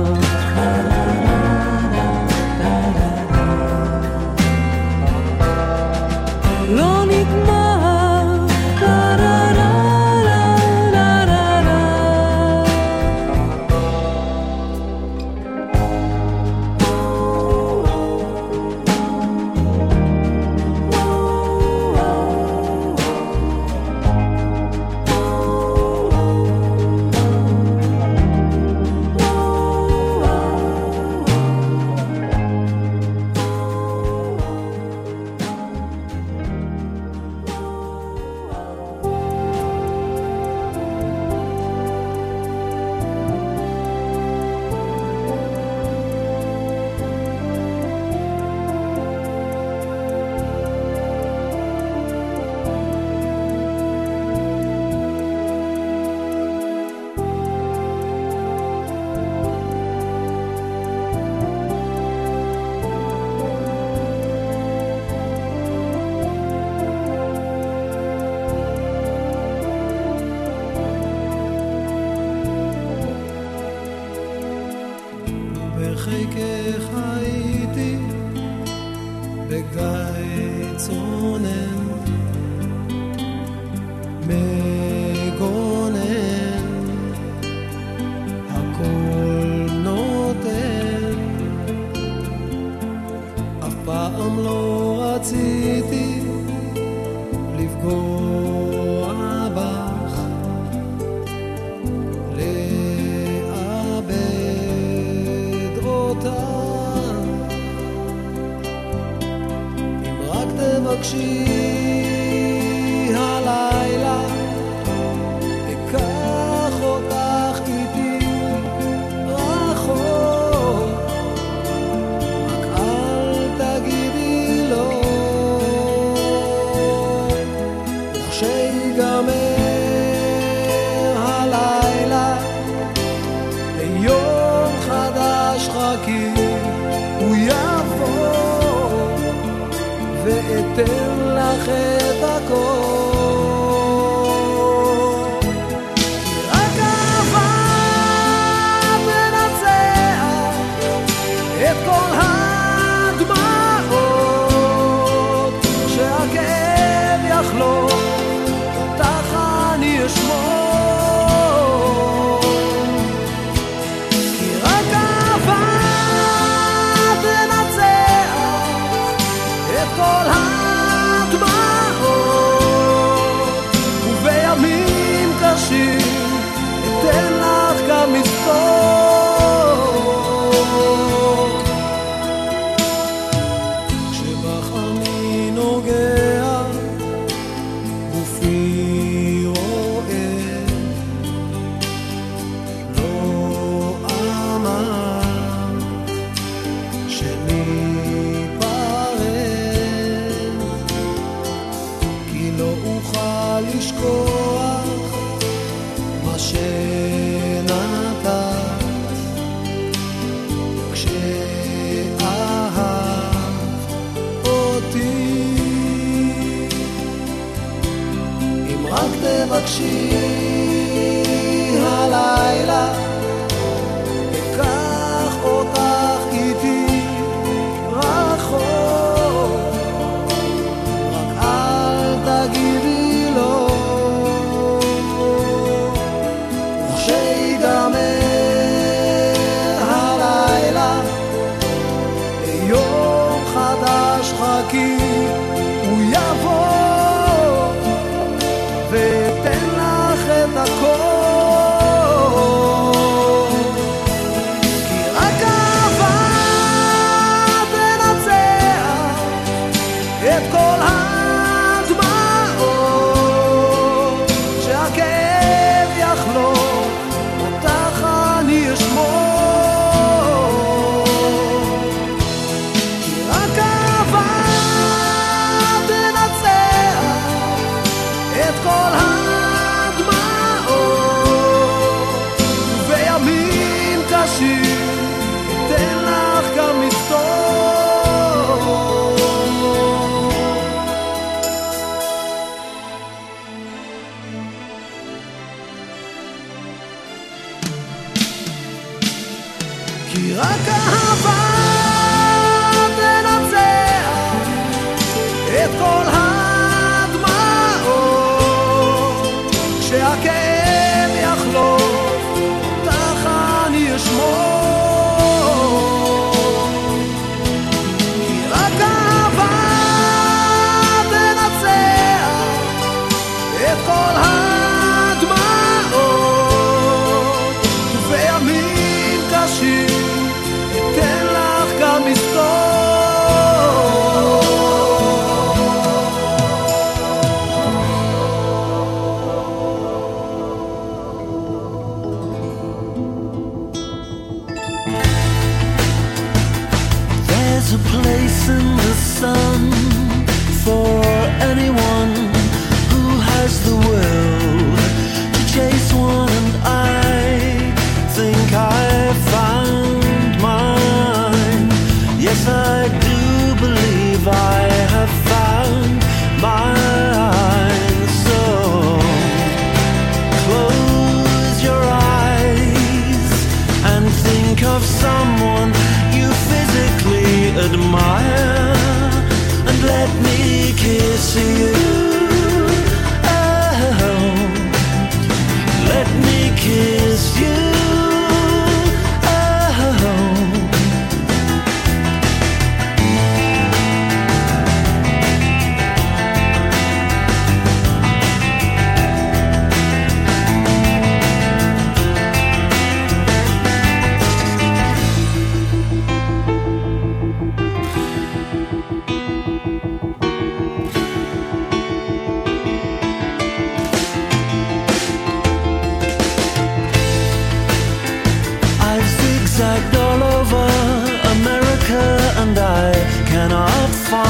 fun. 423.92 424.29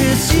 Kiss 0.00 0.32
you. 0.34 0.39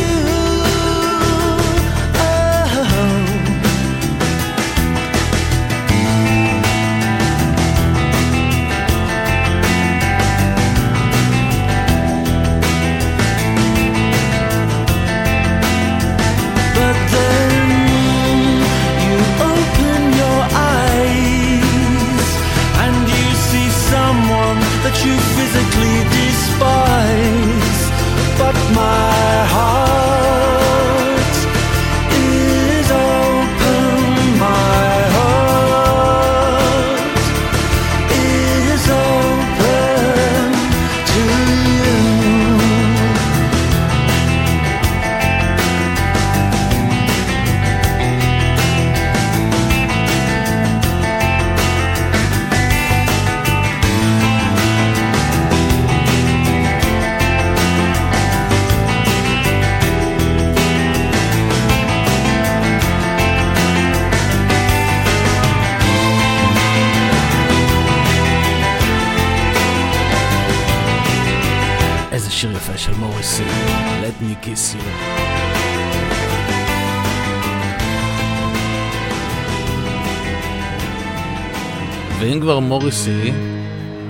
מוריסי, 82.60 83.32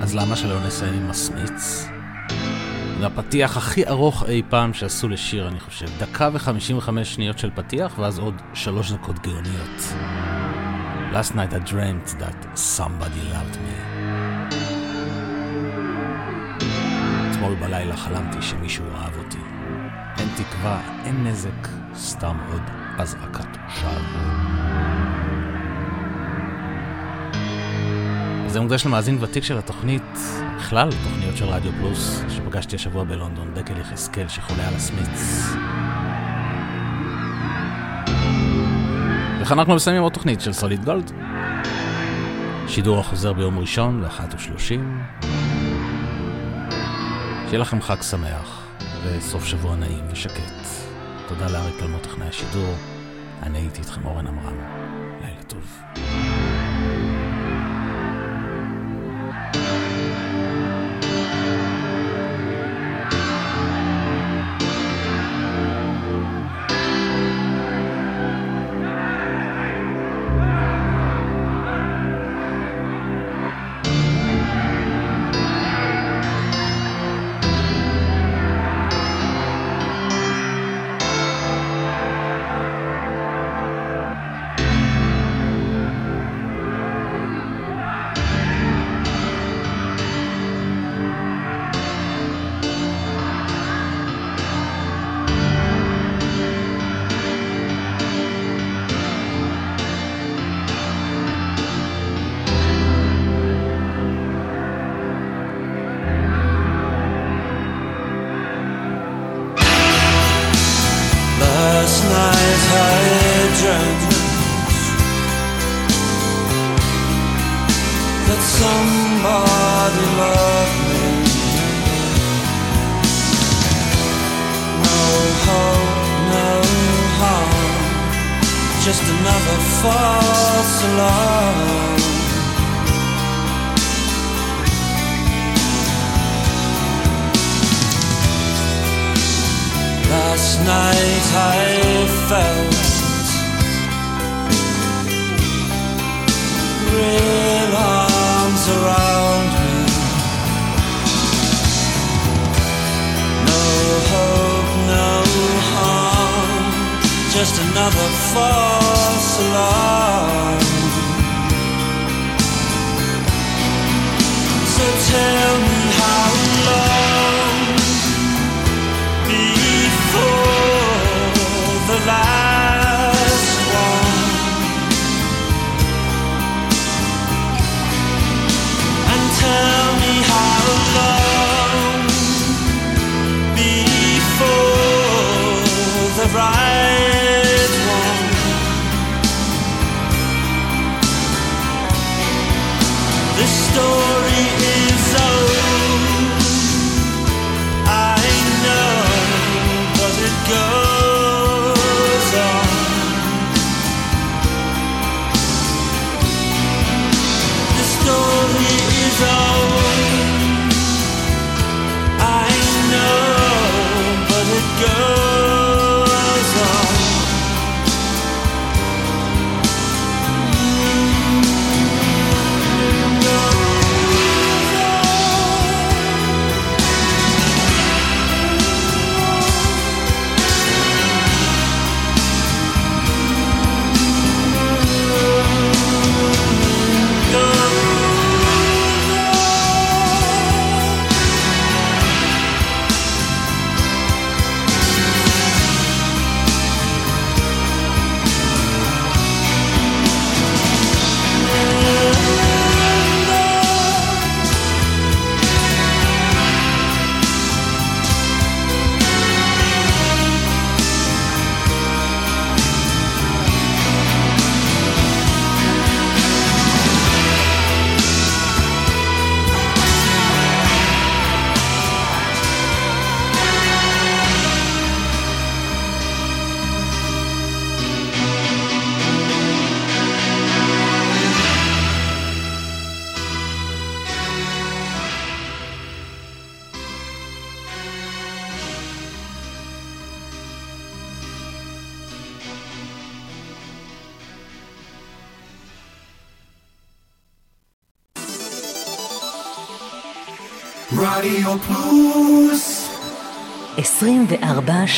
אז 0.01 0.15
למה 0.15 0.35
שלא 0.35 0.65
נסיים 0.67 0.93
עם 0.93 1.09
הסמיץ? 1.09 1.87
זה 2.99 3.07
הפתיח 3.07 3.57
הכי 3.57 3.87
ארוך 3.87 4.23
אי 4.27 4.41
פעם 4.49 4.73
שעשו 4.73 5.09
לשיר, 5.09 5.47
אני 5.47 5.59
חושב. 5.59 5.85
דקה 5.99 6.29
וחמישים 6.33 6.77
וחמש 6.77 7.13
שניות 7.13 7.39
של 7.39 7.49
פתיח, 7.55 7.99
ואז 7.99 8.19
עוד 8.19 8.41
שלוש 8.53 8.91
דקות 8.91 9.19
גאוניות. 9.19 9.93
Last 11.13 11.31
night 11.31 11.53
I 11.53 11.71
dreamt 11.71 12.21
that 12.21 12.57
somebody 12.57 13.21
loved 13.33 13.55
me. 13.55 14.01
אתמול 17.31 17.55
בלילה 17.55 17.97
חלמתי 17.97 18.41
שמישהו 18.41 18.85
אהב 18.95 19.17
אותי. 19.17 19.41
אין 20.19 20.27
תקווה, 20.35 20.81
אין 21.05 21.27
נזק, 21.27 21.67
סתם 21.95 22.37
עוד 22.51 22.61
אזעקת 22.97 23.57
שווא. 23.69 24.50
זה 28.51 28.59
מוקדש 28.59 28.85
למאזין 28.85 29.17
ותיק 29.21 29.43
של 29.43 29.57
התוכנית, 29.57 30.17
בכלל 30.57 30.89
תוכניות 31.03 31.37
של 31.37 31.45
רדיו 31.45 31.71
פלוס, 31.79 32.21
שפגשתי 32.29 32.75
השבוע 32.75 33.03
בלונדון, 33.03 33.53
דקל 33.53 33.77
יחזקאל 33.77 34.27
שחולה 34.27 34.67
על 34.67 34.73
הסמיץ. 34.73 35.45
וכאן 39.41 39.59
אנחנו 39.59 39.75
מסיימים 39.75 40.03
עוד 40.03 40.13
תוכנית 40.13 40.41
של 40.41 40.53
סוליד 40.53 40.85
גולד. 40.85 41.11
שידור 42.67 42.99
החוזר 42.99 43.33
ביום 43.33 43.59
ראשון, 43.59 44.03
ב-13:30. 44.03 45.25
שיהיה 47.47 47.59
לכם 47.59 47.81
חג 47.81 48.01
שמח 48.01 48.67
וסוף 49.03 49.45
שבוע 49.45 49.75
נעים 49.75 50.03
ושקט. 50.11 50.67
תודה 51.27 51.47
לאריק 51.49 51.79
תלמוד 51.79 52.01
טכנאי 52.01 52.27
השידור. 52.27 52.75
אני 53.43 53.57
הייתי 53.57 53.81
איתכם 53.81 54.05
אורן 54.05 54.27
עמרם. 54.27 54.57
לילה 55.21 55.43
טוב. 55.47 55.81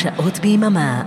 שעות 0.04 0.38
ביממה 0.38 1.02